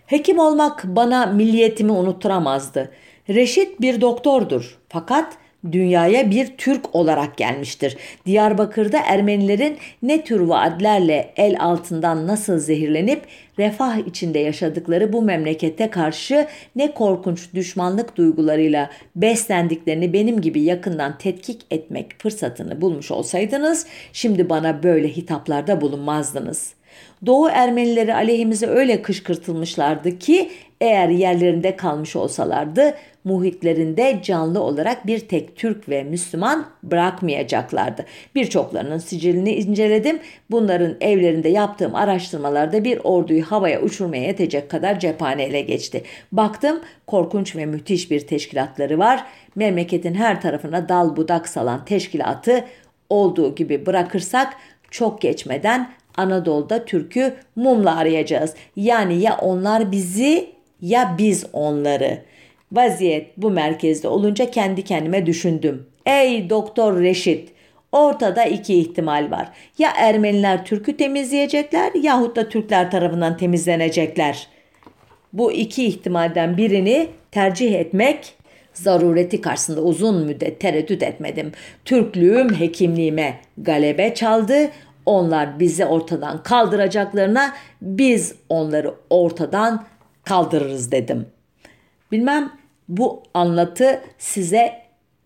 [0.05, 2.91] Hekim olmak bana milliyetimi unutturamazdı.
[3.29, 5.37] Reşit bir doktordur fakat
[5.71, 7.97] dünyaya bir Türk olarak gelmiştir.
[8.25, 13.21] Diyarbakır'da Ermenilerin ne tür vaatlerle el altından nasıl zehirlenip
[13.59, 21.61] refah içinde yaşadıkları bu memlekete karşı ne korkunç düşmanlık duygularıyla beslendiklerini benim gibi yakından tetkik
[21.71, 26.73] etmek fırsatını bulmuş olsaydınız şimdi bana böyle hitaplarda bulunmazdınız.
[27.25, 30.49] Doğu Ermenileri aleyhimize öyle kışkırtılmışlardı ki
[30.81, 38.05] Eğer yerlerinde kalmış olsalardı muhitlerinde canlı olarak bir tek Türk ve Müslüman bırakmayacaklardı.
[38.35, 40.19] Birçoklarının sicilini inceledim.
[40.51, 46.03] Bunların evlerinde yaptığım araştırmalarda bir orduyu havaya uçurmaya yetecek kadar cephane ele geçti.
[46.31, 49.25] Baktım korkunç ve müthiş bir teşkilatları var.
[49.55, 52.65] Memleketin her tarafına dal budak salan teşkilatı
[53.09, 54.53] olduğu gibi bırakırsak
[54.91, 58.53] çok geçmeden Anadolu'da Türk'ü mumla arayacağız.
[58.75, 60.49] Yani ya onlar bizi
[60.81, 62.21] ya biz onları.
[62.75, 65.85] Vaziyet bu merkezde olunca kendi kendime düşündüm.
[66.05, 67.49] Ey Doktor Reşit,
[67.91, 69.49] ortada iki ihtimal var.
[69.77, 74.47] Ya Ermeniler Türk'ü temizleyecekler yahut da Türkler tarafından temizlenecekler.
[75.33, 78.33] Bu iki ihtimalden birini tercih etmek
[78.73, 81.51] zarureti karşısında uzun müddet tereddüt etmedim.
[81.85, 84.69] Türklüğüm hekimliğime galebe çaldı.
[85.05, 89.85] Onlar bizi ortadan kaldıracaklarına biz onları ortadan
[90.23, 91.25] kaldırırız dedim.
[92.11, 92.51] Bilmem
[92.89, 94.73] bu anlatı size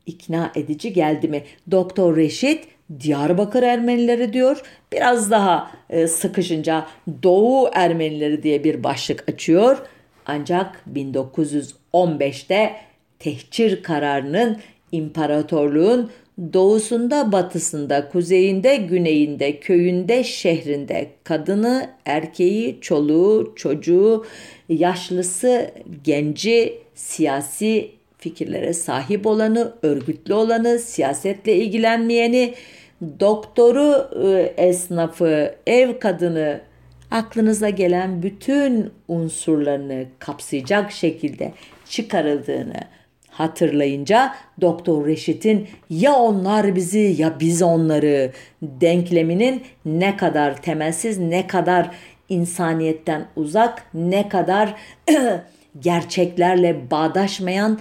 [0.06, 1.44] ikna edici geldi mi?
[1.72, 2.68] Doktor Reşit
[3.00, 4.62] Diyarbakır Ermenileri diyor.
[4.92, 6.88] Biraz daha e, sıkışınca
[7.24, 9.78] Doğu Ermenileri diye bir başlık açıyor.
[10.26, 12.76] Ancak 1915'te
[13.20, 14.58] tehcir kararının
[14.92, 16.12] imparatorluğun
[16.54, 24.26] doğusunda, batısında, kuzeyinde, güneyinde, köyünde, şehrinde kadını, erkeği, çoluğu, çocuğu,
[24.70, 25.72] yaşlısı,
[26.04, 32.54] genci, siyasi fikirlere sahip olanı, örgütlü olanı, siyasetle ilgilenmeyeni,
[33.20, 36.62] doktoru, e, esnafı, ev kadını,
[37.12, 41.54] aklınıza gelen bütün unsurlarını kapsayacak şekilde
[41.90, 42.80] çıkarıldığını
[43.30, 48.32] hatırlayınca Doktor Reşit'in ya onlar bizi ya biz onları
[48.62, 51.92] denkleminin ne kadar temelsiz, ne kadar
[52.30, 54.76] insaniyetten uzak, ne kadar
[55.80, 57.80] gerçeklerle bağdaşmayan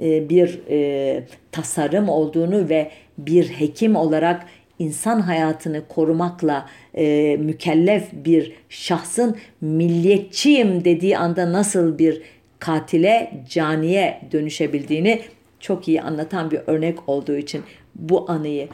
[0.00, 4.46] e, bir e, tasarım olduğunu ve bir hekim olarak
[4.78, 12.22] insan hayatını korumakla e, mükellef bir şahsın milliyetçiyim dediği anda nasıl bir
[12.58, 15.20] katile, caniye dönüşebildiğini
[15.60, 17.62] çok iyi anlatan bir örnek olduğu için
[17.94, 18.68] bu anıyı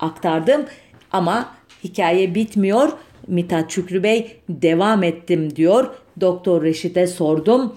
[0.00, 0.66] aktardım.
[1.12, 2.92] Ama hikaye bitmiyor.
[3.26, 5.94] Mithat Şükrü Bey devam ettim diyor.
[6.20, 7.76] Doktor Reşit'e sordum.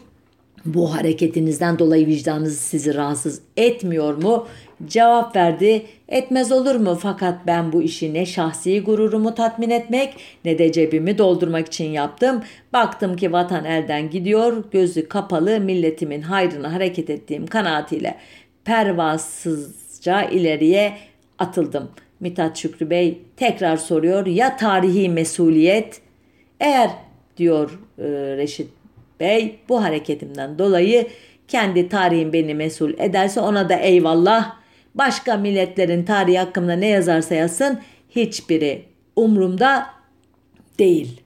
[0.68, 4.48] Bu hareketinizden dolayı vicdanınız sizi rahatsız etmiyor mu?
[4.88, 5.86] Cevap verdi.
[6.10, 6.98] Etmez olur mu?
[7.02, 10.14] Fakat ben bu işi ne şahsi gururumu tatmin etmek
[10.46, 12.44] ne de cebimi doldurmak için yaptım.
[12.74, 14.64] Baktım ki vatan elden gidiyor.
[14.72, 18.16] Gözü kapalı milletimin hayrına hareket ettiğim kanaatiyle
[18.66, 20.98] pervasızca ileriye
[21.40, 21.90] atıldım.
[22.20, 24.26] Mithat Şükrü Bey tekrar soruyor.
[24.26, 26.02] Ya tarihi mesuliyet?
[26.60, 26.90] Eğer
[27.38, 28.04] diyor e,
[28.38, 28.77] Reşit
[29.20, 31.08] Bey bu hareketimden dolayı
[31.48, 34.56] kendi tarihim beni mesul ederse ona da eyvallah.
[34.96, 39.86] Başka milletlerin tarihi hakkında ne yazarsa yazsın hiçbiri umrumda
[40.80, 41.22] değil.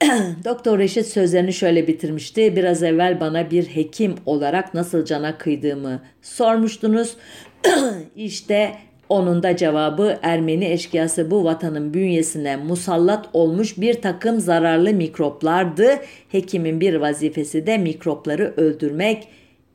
[0.44, 2.56] Doktor Reşit sözlerini şöyle bitirmişti.
[2.56, 7.16] Biraz evvel bana bir hekim olarak nasıl cana kıydığımı sormuştunuz.
[8.16, 8.74] İşte
[9.10, 15.98] onun da cevabı Ermeni eşkıyası bu vatanın bünyesine musallat olmuş bir takım zararlı mikroplardı.
[16.28, 19.28] Hekimin bir vazifesi de mikropları öldürmek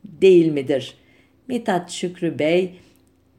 [0.03, 0.93] değil midir?
[1.47, 2.71] Mithat Şükrü Bey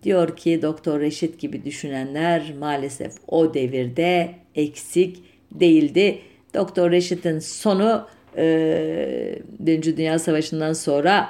[0.03, 6.19] diyor ki Doktor Reşit gibi düşünenler maalesef o devirde eksik değildi.
[6.55, 8.07] Doktor Reşit'in sonu
[8.37, 11.29] e, Birinci Dünya Savaşı'ndan sonra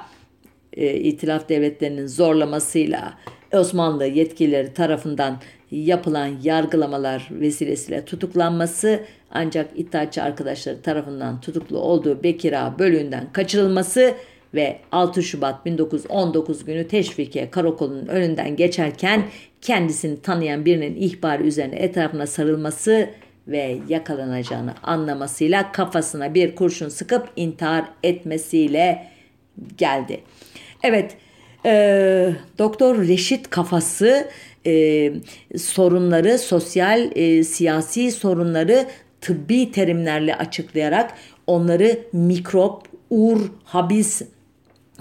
[0.72, 3.14] e, İtilaf devletlerinin zorlamasıyla
[3.52, 5.38] Osmanlı yetkilileri tarafından
[5.70, 14.14] yapılan yargılamalar vesilesiyle tutuklanması ancak İttihatçı arkadaşları tarafından tutuklu olduğu Bekira bölüğünden kaçırılması
[14.54, 19.22] ve 6 Şubat 1919 günü Teşvikiye karakolunun önünden geçerken
[19.60, 23.10] kendisini tanıyan birinin ihbarı üzerine etrafına sarılması
[23.48, 29.08] ve yakalanacağını anlamasıyla kafasına bir kurşun sıkıp intihar etmesiyle
[29.78, 30.20] geldi.
[30.82, 31.16] Evet,
[31.66, 34.28] e, Doktor Reşit kafası
[34.66, 35.12] e,
[35.58, 38.86] sorunları, sosyal, e, siyasi sorunları
[39.20, 41.14] tıbbi terimlerle açıklayarak
[41.46, 44.22] onları mikrop, ur, habis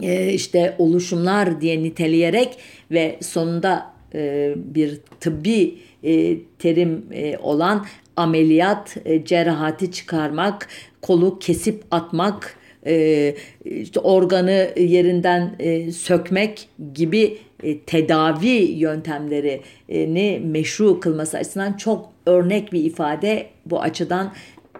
[0.01, 2.57] e, işte oluşumlar diye niteleyerek
[2.91, 7.86] ve sonunda e, bir tıbbi e, terim e, olan
[8.16, 10.68] ameliyat, e, cerrahati çıkarmak,
[11.01, 21.38] kolu kesip atmak, e, işte organı yerinden e, sökmek gibi e, tedavi yöntemlerini meşru kılması
[21.38, 24.33] açısından çok örnek bir ifade bu açıdan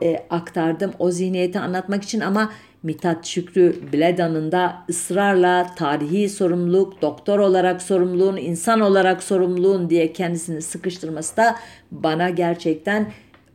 [0.04, 0.92] e, aktardım.
[1.00, 2.52] O zihniyeti anlatmak için ama
[2.84, 10.62] Mithat Şükrü Bledan'ın da ısrarla tarihi sorumluluk, doktor olarak sorumluluğun, insan olarak sorumluluğun diye kendisini
[10.62, 11.56] sıkıştırması da
[11.92, 13.12] bana gerçekten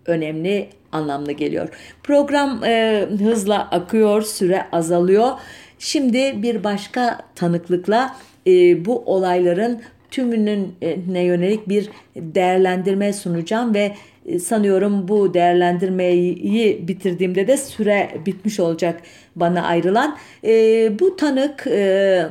[0.06, 1.68] önemli, anlamlı geliyor.
[2.02, 5.30] Program e, hızla akıyor, süre azalıyor.
[5.78, 8.16] Şimdi bir başka tanıklıkla
[8.46, 9.80] e, bu olayların
[10.10, 10.74] tümünün
[11.08, 13.94] ne yönelik bir değerlendirme sunacağım ve
[14.26, 19.00] e, sanıyorum bu değerlendirmeyi bitirdiğimde de süre bitmiş olacak
[19.36, 20.16] bana ayrılan.
[20.44, 20.52] E,
[21.00, 22.26] bu tanık e,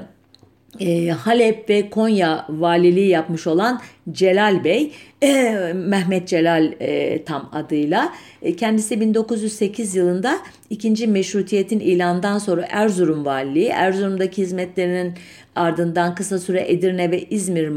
[0.80, 4.91] e, Halep ve Konya valiliği yapmış olan Celal Bey,
[5.22, 8.13] e, Mehmet Celal e, tam adıyla.
[8.41, 10.39] E, kendisi 1908 yılında
[10.70, 15.13] ikinci meşrutiyetin ilandan sonra Erzurum valiliği, Erzurum'daki hizmetlerinin
[15.55, 17.67] ardından kısa süre Edirne ve İzmir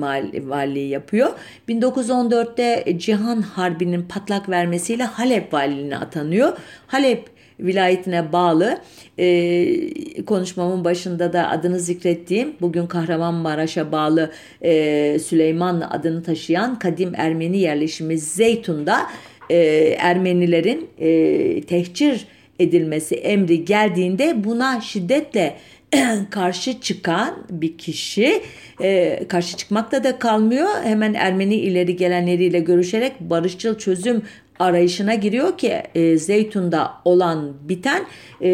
[0.49, 1.31] valiliği yapıyor.
[1.69, 6.59] 1914'te Cihan Harbi'nin patlak vermesiyle Halep valiliğine atanıyor.
[6.87, 7.32] Halep
[7.63, 8.79] vilayetine bağlı
[9.19, 14.31] e, konuşmamın başında da adını zikrettiğim bugün Kahramanmaraş'a bağlı
[14.63, 19.07] e, Süleymanlı adını taşıyan kadim Ermeni yerleşimi Zeytun'da
[19.51, 19.57] e,
[19.99, 22.27] Ermenilerin e, tehcir
[22.59, 25.57] edilmesi emri geldiğinde buna şiddetle
[26.31, 28.43] karşı çıkan bir kişi
[28.83, 30.69] e, karşı çıkmakta da kalmıyor.
[30.85, 34.23] Hemen Ermeni ileri gelenleriyle görüşerek barışçıl çözüm
[34.59, 38.07] arayışına giriyor ki e, Zeytun'da olan biten
[38.41, 38.51] e,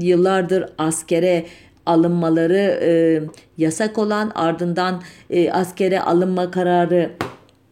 [0.00, 1.44] yıllardır askere
[1.86, 2.92] alınmaları e,
[3.58, 7.10] yasak olan ardından e, askere alınma kararı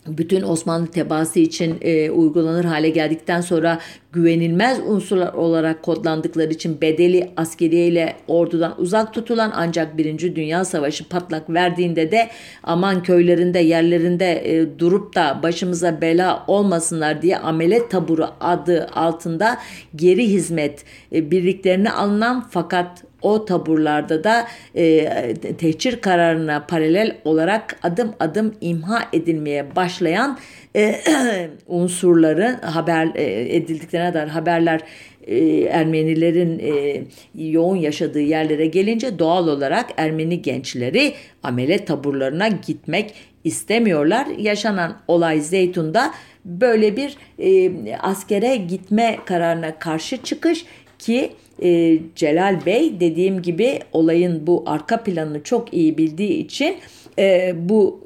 [0.06, 3.78] bütün Osmanlı tebaası için e, uygulanır hale geldikten sonra
[4.12, 11.08] güvenilmez unsurlar olarak kodlandıkları için bedeli askeriye ile ordudan uzak tutulan ancak Birinci Dünya Savaşı
[11.08, 12.28] patlak verdiğinde de
[12.62, 19.58] aman köylerinde yerlerinde e, durup da başımıza bela olmasınlar diye amelet taburu adı altında
[19.96, 24.46] geri hizmet e, birliklerine alınan fakat o taburlarda da
[24.76, 30.38] e, tehcir kararına paralel olarak adım adım imha edilmeye başlayan
[30.76, 31.00] e,
[31.66, 34.80] unsurların haber e, edildiklerine dair haberler
[35.26, 37.02] e, Ermenilerin e,
[37.34, 43.14] yoğun yaşadığı yerlere gelince doğal olarak Ermeni gençleri amele taburlarına gitmek
[43.44, 44.26] istemiyorlar.
[44.26, 46.12] Yaşanan olay Zeytun'da
[46.44, 50.64] böyle bir e, askere gitme kararına karşı çıkış
[50.98, 56.76] ki e, Celal Bey dediğim gibi olayın bu arka planını çok iyi bildiği için
[57.18, 58.00] e, bu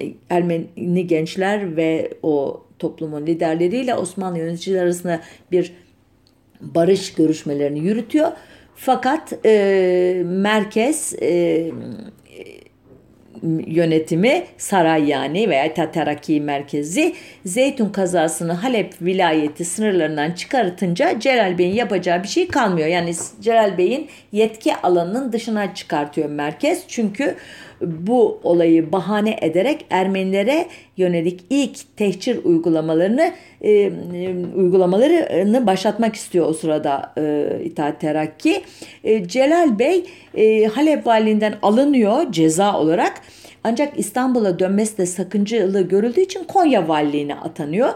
[0.00, 5.20] e, Ermeni gençler ve o toplumun liderleriyle Osmanlı yöneticiler arasında
[5.52, 5.72] bir
[6.60, 8.32] barış görüşmelerini yürütüyor.
[8.74, 11.70] Fakat e, merkez e,
[13.66, 17.14] yönetimi saray yani veya Tataraki merkezi
[17.46, 22.88] Zeytun kazasını Halep vilayeti sınırlarından çıkartınca Celal Bey'in yapacağı bir şey kalmıyor.
[22.88, 26.84] Yani Celal Bey'in yetki alanının dışına çıkartıyor merkez.
[26.88, 27.36] Çünkü
[27.82, 30.66] bu olayı bahane ederek Ermenilere
[30.96, 33.92] yönelik ilk tehcir uygulamalarını e,
[34.56, 38.62] uygulamalarını başlatmak istiyor o sırada e, İttihat Terakki.
[39.04, 40.04] E, Celal Bey
[40.34, 43.12] e, Halep valinden alınıyor ceza olarak.
[43.64, 47.88] Ancak İstanbul'a dönmesi de sakıncalı görüldüğü için Konya valiliğine atanıyor.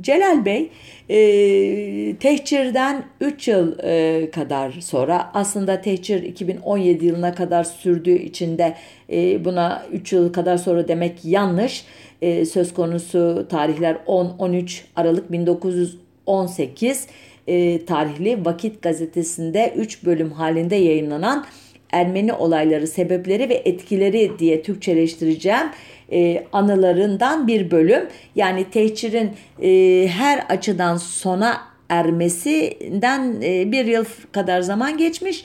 [0.00, 0.70] Celal Bey
[1.08, 8.74] e, tehcirden 3 yıl e, kadar sonra aslında tehcir 2017 yılına kadar sürdüğü için de
[9.12, 11.84] e, buna 3 yıl kadar sonra demek yanlış.
[12.22, 17.06] E, söz konusu tarihler 10-13 Aralık 1918
[17.46, 21.46] e, tarihli Vakit gazetesinde 3 bölüm halinde yayınlanan
[21.92, 25.66] Ermeni olayları, sebepleri ve etkileri diye Türkçeleştireceğim
[26.12, 28.02] e, anılarından bir bölüm.
[28.34, 29.30] Yani tehcirin
[29.62, 35.44] e, her açıdan sona ermesinden e, bir yıl kadar zaman geçmiş.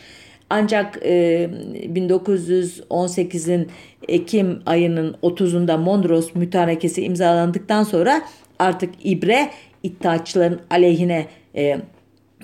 [0.50, 1.50] Ancak e,
[1.96, 3.68] 1918'in
[4.08, 8.22] Ekim ayının 30'unda Mondros mütarekesi imzalandıktan sonra
[8.60, 9.50] artık ibre
[9.84, 11.78] iddiaçıların aleyhine e,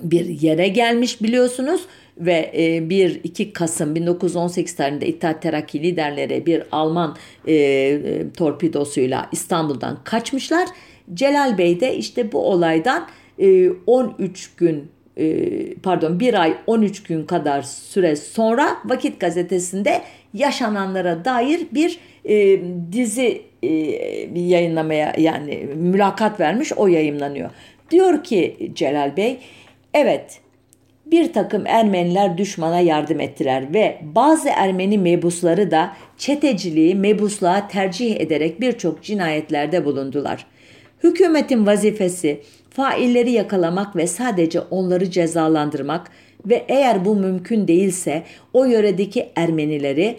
[0.02, 1.82] bir yere gelmiş biliyorsunuz
[2.18, 9.98] ve 1-2 e, Kasım 1918 tarihinde İttihat Terakki liderleri bir Alman e, e, torpidosuyla İstanbul'dan
[10.04, 10.68] kaçmışlar.
[11.14, 13.08] Celal Bey de işte bu olaydan
[13.38, 20.02] e, 13 gün e, pardon bir ay 13 gün kadar süre sonra Vakit Gazetesi'nde
[20.34, 21.98] yaşananlara dair bir
[22.28, 22.60] e,
[22.92, 23.68] dizi e,
[24.40, 27.50] yayınlamaya yani mülakat vermiş o yayınlanıyor.
[27.90, 29.38] Diyor ki Celal Bey
[29.94, 30.41] evet
[31.12, 38.60] bir takım Ermeniler düşmana yardım ettiler ve bazı Ermeni mebusları da çeteciliği mebusluğa tercih ederek
[38.60, 40.46] birçok cinayetlerde bulundular.
[41.04, 42.40] Hükümetin vazifesi
[42.70, 46.10] failleri yakalamak ve sadece onları cezalandırmak
[46.46, 50.16] ve eğer bu mümkün değilse o yöredeki Ermenileri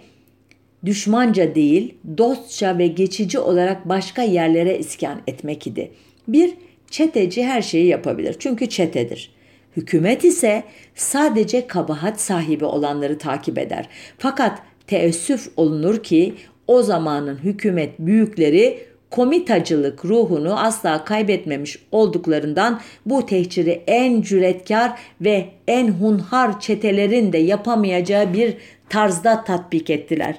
[0.86, 5.92] düşmanca değil, dostça ve geçici olarak başka yerlere iskan etmek idi.
[6.28, 6.54] Bir
[6.92, 9.32] çeteci her şeyi yapabilir çünkü çetedir.
[9.78, 10.64] Hükümet ise
[10.96, 13.90] sadece kabahat sahibi olanları takip eder.
[14.18, 16.34] Fakat teessüf olunur ki
[16.68, 18.80] o zamanın hükümet büyükleri
[19.12, 28.34] komitacılık ruhunu asla kaybetmemiş olduklarından bu tehciri en cüretkar ve en hunhar çetelerin de yapamayacağı
[28.34, 28.58] bir
[28.90, 30.36] tarzda tatbik ettiler.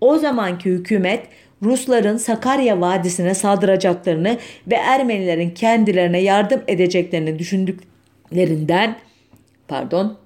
[0.00, 1.26] O zamanki hükümet
[1.62, 7.38] Rusların Sakarya Vadisi'ne saldıracaklarını ve Ermenilerin kendilerine yardım edeceklerini
[8.30, 8.96] düşündüklerinden
[9.68, 10.18] pardon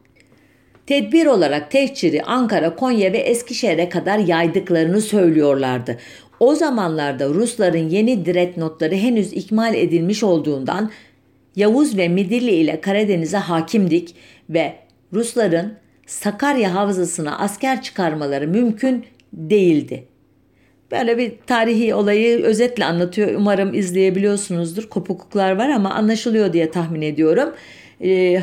[0.86, 5.98] tedbir olarak tehciri Ankara, Konya ve Eskişehir'e kadar yaydıklarını söylüyorlardı.
[6.40, 8.24] O zamanlarda Rusların yeni
[8.56, 10.90] notları henüz ikmal edilmiş olduğundan
[11.56, 14.14] Yavuz ve Midilli ile Karadeniz'e hakimdik
[14.50, 14.74] ve
[15.12, 15.72] Rusların
[16.06, 20.04] Sakarya Havzası'na asker çıkarmaları mümkün değildi.
[20.90, 23.34] Böyle bir tarihi olayı özetle anlatıyor.
[23.34, 24.88] Umarım izleyebiliyorsunuzdur.
[24.88, 27.54] Kopukluklar var ama anlaşılıyor diye tahmin ediyorum.
[28.04, 28.40] Ee,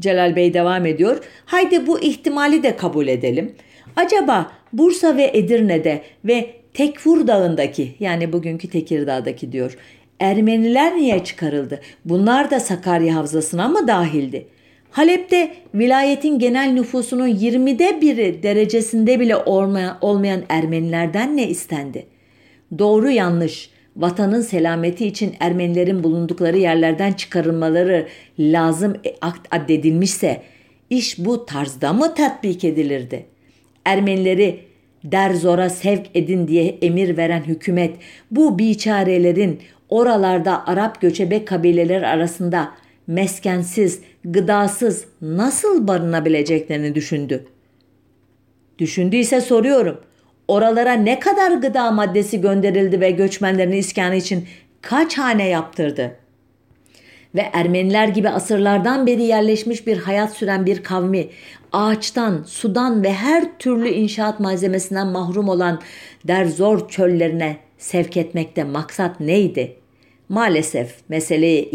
[0.00, 1.24] Celal Bey devam ediyor.
[1.44, 3.54] Haydi bu ihtimali de kabul edelim.
[3.96, 9.78] Acaba Bursa ve Edirne'de ve Tekfur Dağı'ndaki yani bugünkü Tekirdağ'daki diyor.
[10.20, 11.80] Ermeniler niye çıkarıldı?
[12.04, 14.46] Bunlar da Sakarya Havzası'na mı dahildi?
[14.90, 19.36] Halep'te vilayetin genel nüfusunun 20'de biri derecesinde bile
[20.00, 22.06] olmayan Ermenilerden ne istendi?
[22.78, 28.96] Doğru yanlış, vatanın selameti için Ermenilerin bulundukları yerlerden çıkarılmaları lazım
[29.50, 30.42] addedilmişse
[30.90, 33.26] iş bu tarzda mı tatbik edilirdi?
[33.84, 34.60] Ermenileri
[35.04, 37.96] derzora sevk edin diye emir veren hükümet
[38.30, 42.70] bu biçarelerin oralarda Arap göçebe kabileler arasında
[43.06, 47.44] meskensiz, gıdasız nasıl barınabileceklerini düşündü.
[48.78, 50.00] Düşündüyse soruyorum.
[50.52, 54.48] Oralara ne kadar gıda maddesi gönderildi ve göçmenlerin iskanı için
[54.82, 56.16] kaç hane yaptırdı?
[57.34, 61.28] Ve Ermeniler gibi asırlardan beri yerleşmiş bir hayat süren bir kavmi
[61.72, 65.80] ağaçtan, sudan ve her türlü inşaat malzemesinden mahrum olan
[66.24, 69.76] derzor çöllerine sevk etmekte maksat neydi?
[70.28, 71.70] Maalesef meseleye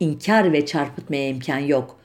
[0.00, 1.96] inkar ve çarpıtmaya imkan yok.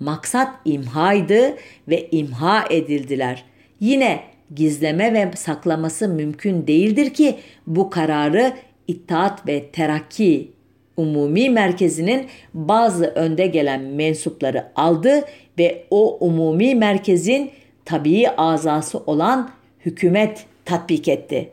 [0.00, 1.56] Maksat imhaydı
[1.88, 3.44] ve imha edildiler.
[3.80, 7.36] Yine gizleme ve saklaması mümkün değildir ki
[7.66, 8.52] bu kararı
[8.88, 10.50] İttihat ve Terakki
[10.96, 15.24] Umumi Merkezi'nin bazı önde gelen mensupları aldı
[15.58, 17.50] ve o umumi merkezin
[17.84, 21.50] tabii azası olan hükümet tatbik etti.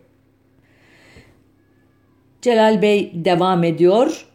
[2.41, 4.27] Celal Bey devam ediyor.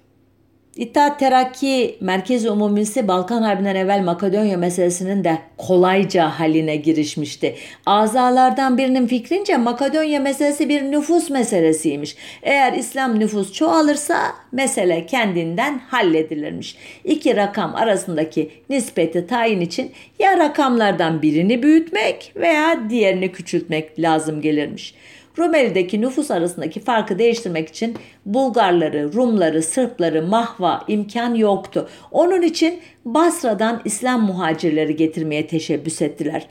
[0.78, 7.54] İttihat Terakki Merkez Umumisi Balkan Harbi'nden evvel Makedonya meselesinin de kolayca haline girişmişti.
[7.86, 12.16] Azalardan birinin fikrince Makedonya meselesi bir nüfus meselesiymiş.
[12.42, 14.18] Eğer İslam nüfus çoğalırsa
[14.52, 16.76] mesele kendinden halledilirmiş.
[17.04, 24.94] İki rakam arasındaki nispeti tayin için ya rakamlardan birini büyütmek veya diğerini küçültmek lazım gelirmiş.
[25.38, 31.88] Rumeli'deki nüfus arasındaki farkı değiştirmek için Bulgarları, Rumları, Sırpları mahva imkan yoktu.
[32.10, 36.46] Onun için Basra'dan İslam muhacirleri getirmeye teşebbüs ettiler.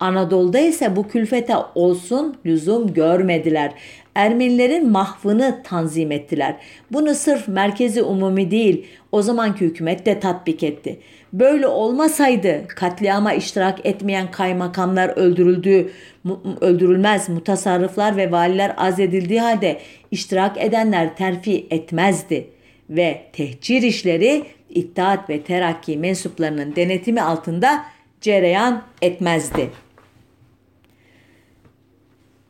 [0.00, 3.72] Anadolu'da ise bu külfete olsun lüzum görmediler.
[4.14, 6.56] Ermenilerin mahvını tanzim ettiler.
[6.92, 10.98] Bunu sırf merkezi umumi değil o zamanki hükümet de tatbik etti.
[11.38, 15.90] Böyle olmasaydı katliama iştirak etmeyen kaymakamlar öldürüldüğü,
[16.60, 19.80] öldürülmez, mutasarrıflar ve valiler azledildiği halde
[20.10, 22.50] iştirak edenler terfi etmezdi
[22.90, 27.84] ve tehcir işleri İttihat ve Terakki mensuplarının denetimi altında
[28.20, 29.70] cereyan etmezdi.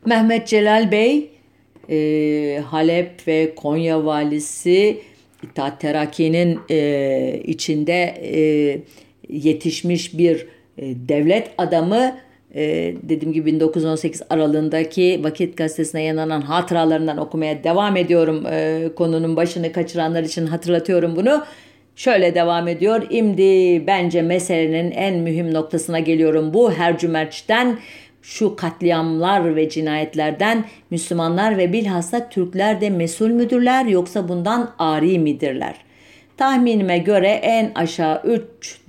[0.05, 1.31] Mehmet Celal Bey,
[1.89, 5.01] e, Halep ve Konya valisi
[5.43, 8.39] İttihat Terakki'nin e, içinde e,
[9.29, 12.17] yetişmiş bir e, devlet adamı
[12.55, 18.45] e, dediğim gibi 1918 aralığındaki Vakit Gazetesi'ne yayınlanan hatıralarından okumaya devam ediyorum.
[18.51, 21.43] E, konunun başını kaçıranlar için hatırlatıyorum bunu.
[21.95, 23.03] Şöyle devam ediyor.
[23.09, 26.53] İmdi bence meselenin en mühim noktasına geliyorum.
[26.53, 27.79] Bu Hercümerç'ten
[28.27, 35.75] şu katliamlar ve cinayetlerden Müslümanlar ve bilhassa Türkler de mesul müdürler yoksa bundan ari midirler?
[36.37, 38.21] Tahminime göre en aşağı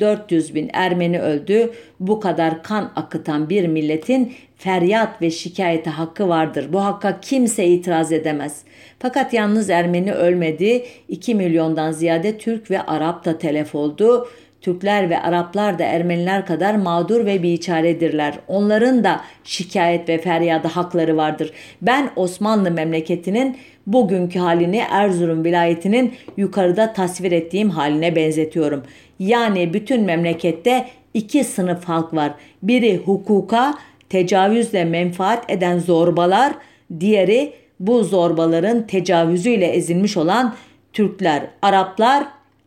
[0.00, 1.72] 3-400 bin Ermeni öldü.
[2.00, 6.66] Bu kadar kan akıtan bir milletin feryat ve şikayete hakkı vardır.
[6.72, 8.62] Bu hakka kimse itiraz edemez.
[8.98, 10.84] Fakat yalnız Ermeni ölmedi.
[11.08, 14.28] 2 milyondan ziyade Türk ve Arap da telef oldu.
[14.60, 18.34] Türkler ve Araplar da Ermeniler kadar mağdur ve biçaredirler.
[18.48, 21.52] Onların da şikayet ve feryada hakları vardır.
[21.82, 23.56] Ben Osmanlı memleketinin
[23.86, 28.82] bugünkü halini Erzurum vilayetinin yukarıda tasvir ettiğim haline benzetiyorum.
[29.18, 32.32] Yani bütün memlekette iki sınıf halk var.
[32.62, 33.74] Biri hukuka
[34.08, 36.52] tecavüzle menfaat eden zorbalar,
[37.00, 40.54] diğeri bu zorbaların tecavüzüyle ezilmiş olan
[40.92, 42.24] Türkler, Araplar,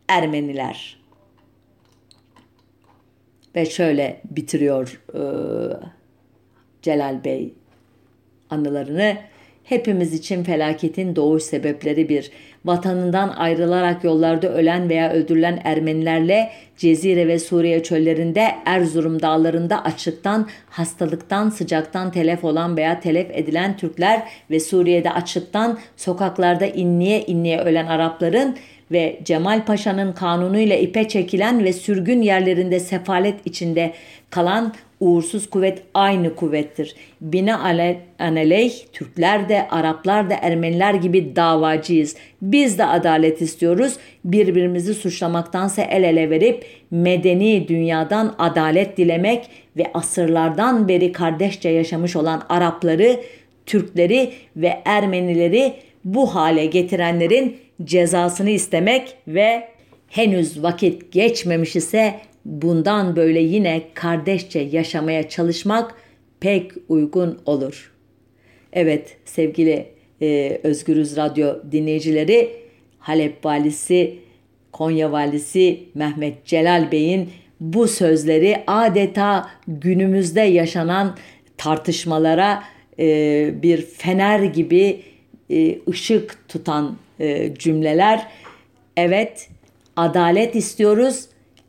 [0.08, 1.01] Ermeniler.
[3.56, 5.22] Ve şöyle bitiriyor e,
[6.82, 7.54] Celal Bey
[8.50, 9.16] anılarını.
[9.64, 12.30] Hepimiz için felaketin doğuş sebepleri bir.
[12.64, 21.50] Vatanından ayrılarak yollarda ölen veya öldürülen Ermenilerle Cezire ve Suriye çöllerinde Erzurum dağlarında açlıktan, hastalıktan,
[21.50, 28.56] sıcaktan telef olan veya telef edilen Türkler ve Suriye'de açlıktan sokaklarda inliye inliye ölen Arapların
[28.92, 33.92] ve Cemal Paşa'nın kanunuyla ipe çekilen ve sürgün yerlerinde sefalet içinde
[34.30, 36.94] kalan uğursuz kuvvet aynı kuvvettir.
[37.20, 42.16] Binaenaleyh Türkler de Araplar da Ermeniler gibi davacıyız.
[42.42, 43.96] Biz de adalet istiyoruz.
[44.24, 52.42] Birbirimizi suçlamaktansa el ele verip medeni dünyadan adalet dilemek ve asırlardan beri kardeşçe yaşamış olan
[52.48, 53.20] Arapları,
[53.66, 55.74] Türkleri ve Ermenileri
[56.04, 59.68] bu hale getirenlerin cezasını istemek ve
[60.08, 65.94] henüz vakit geçmemiş ise bundan böyle yine kardeşçe yaşamaya çalışmak
[66.40, 67.92] pek uygun olur.
[68.72, 69.86] Evet sevgili
[70.22, 72.50] e, Özgürüz Radyo dinleyicileri
[72.98, 74.18] Halep valisi
[74.72, 77.30] Konya valisi Mehmet Celal Bey'in
[77.60, 81.16] bu sözleri adeta günümüzde yaşanan
[81.56, 82.62] tartışmalara
[82.98, 85.00] e, bir fener gibi
[85.50, 88.26] e, ışık tutan e, cümleler.
[88.96, 89.48] Evet,
[89.96, 91.24] adalet istiyoruz.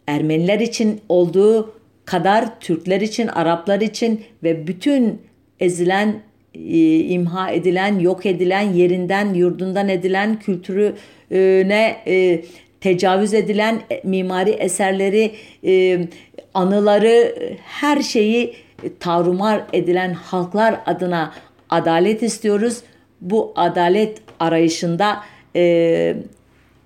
[0.07, 1.73] Ermeniler için olduğu
[2.05, 5.21] kadar Türkler için, Araplar için ve bütün
[5.59, 6.21] ezilen,
[6.55, 12.41] e, imha edilen, yok edilen, yerinden, yurdundan edilen, kültürüne e,
[12.81, 15.31] tecavüz edilen mimari eserleri,
[16.53, 18.55] anıları, her şeyi
[18.99, 21.33] tarumar edilen halklar adına
[21.69, 22.81] adalet istiyoruz.
[23.23, 25.23] Bu adalet arayışında
[25.55, 26.15] e,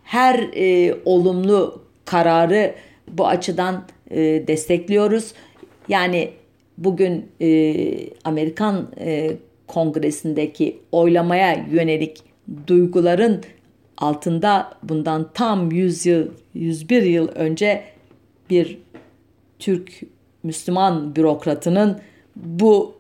[0.04, 2.76] her e, olumlu kararı
[3.12, 4.18] bu açıdan e,
[4.48, 5.34] destekliyoruz.
[5.88, 6.30] Yani
[6.78, 7.84] bugün e,
[8.24, 9.32] Amerikan e,
[9.68, 12.24] Kongresi'ndeki oylamaya yönelik
[12.68, 13.44] duyguların
[13.98, 17.84] altında bundan tam 100 yıl, 101 yıl önce
[18.50, 18.78] bir
[19.60, 20.02] Türk
[20.44, 22.00] Müslüman bürokratının
[22.36, 22.96] bu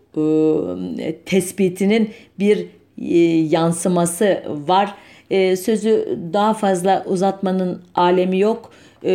[1.00, 2.10] e, tespitinin
[2.40, 2.66] bir
[2.98, 4.95] yansıması var.
[5.30, 8.72] E, sözü daha fazla uzatmanın alemi yok.
[9.04, 9.12] E,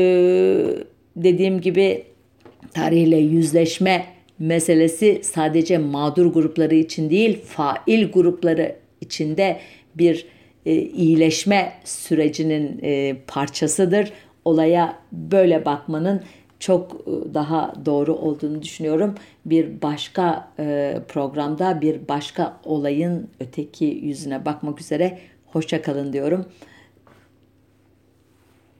[1.16, 2.04] dediğim gibi
[2.74, 4.04] tarihle yüzleşme
[4.38, 9.58] meselesi sadece mağdur grupları için değil, fail grupları içinde
[9.94, 10.26] bir
[10.66, 14.12] e, iyileşme sürecinin e, parçasıdır.
[14.44, 16.22] Olaya böyle bakmanın
[16.62, 19.14] çok e, daha doğru olduğunu düşünüyorum.
[19.46, 26.46] Bir başka e, programda bir başka olayın öteki yüzüne bakmak üzere hoşça kalın diyorum.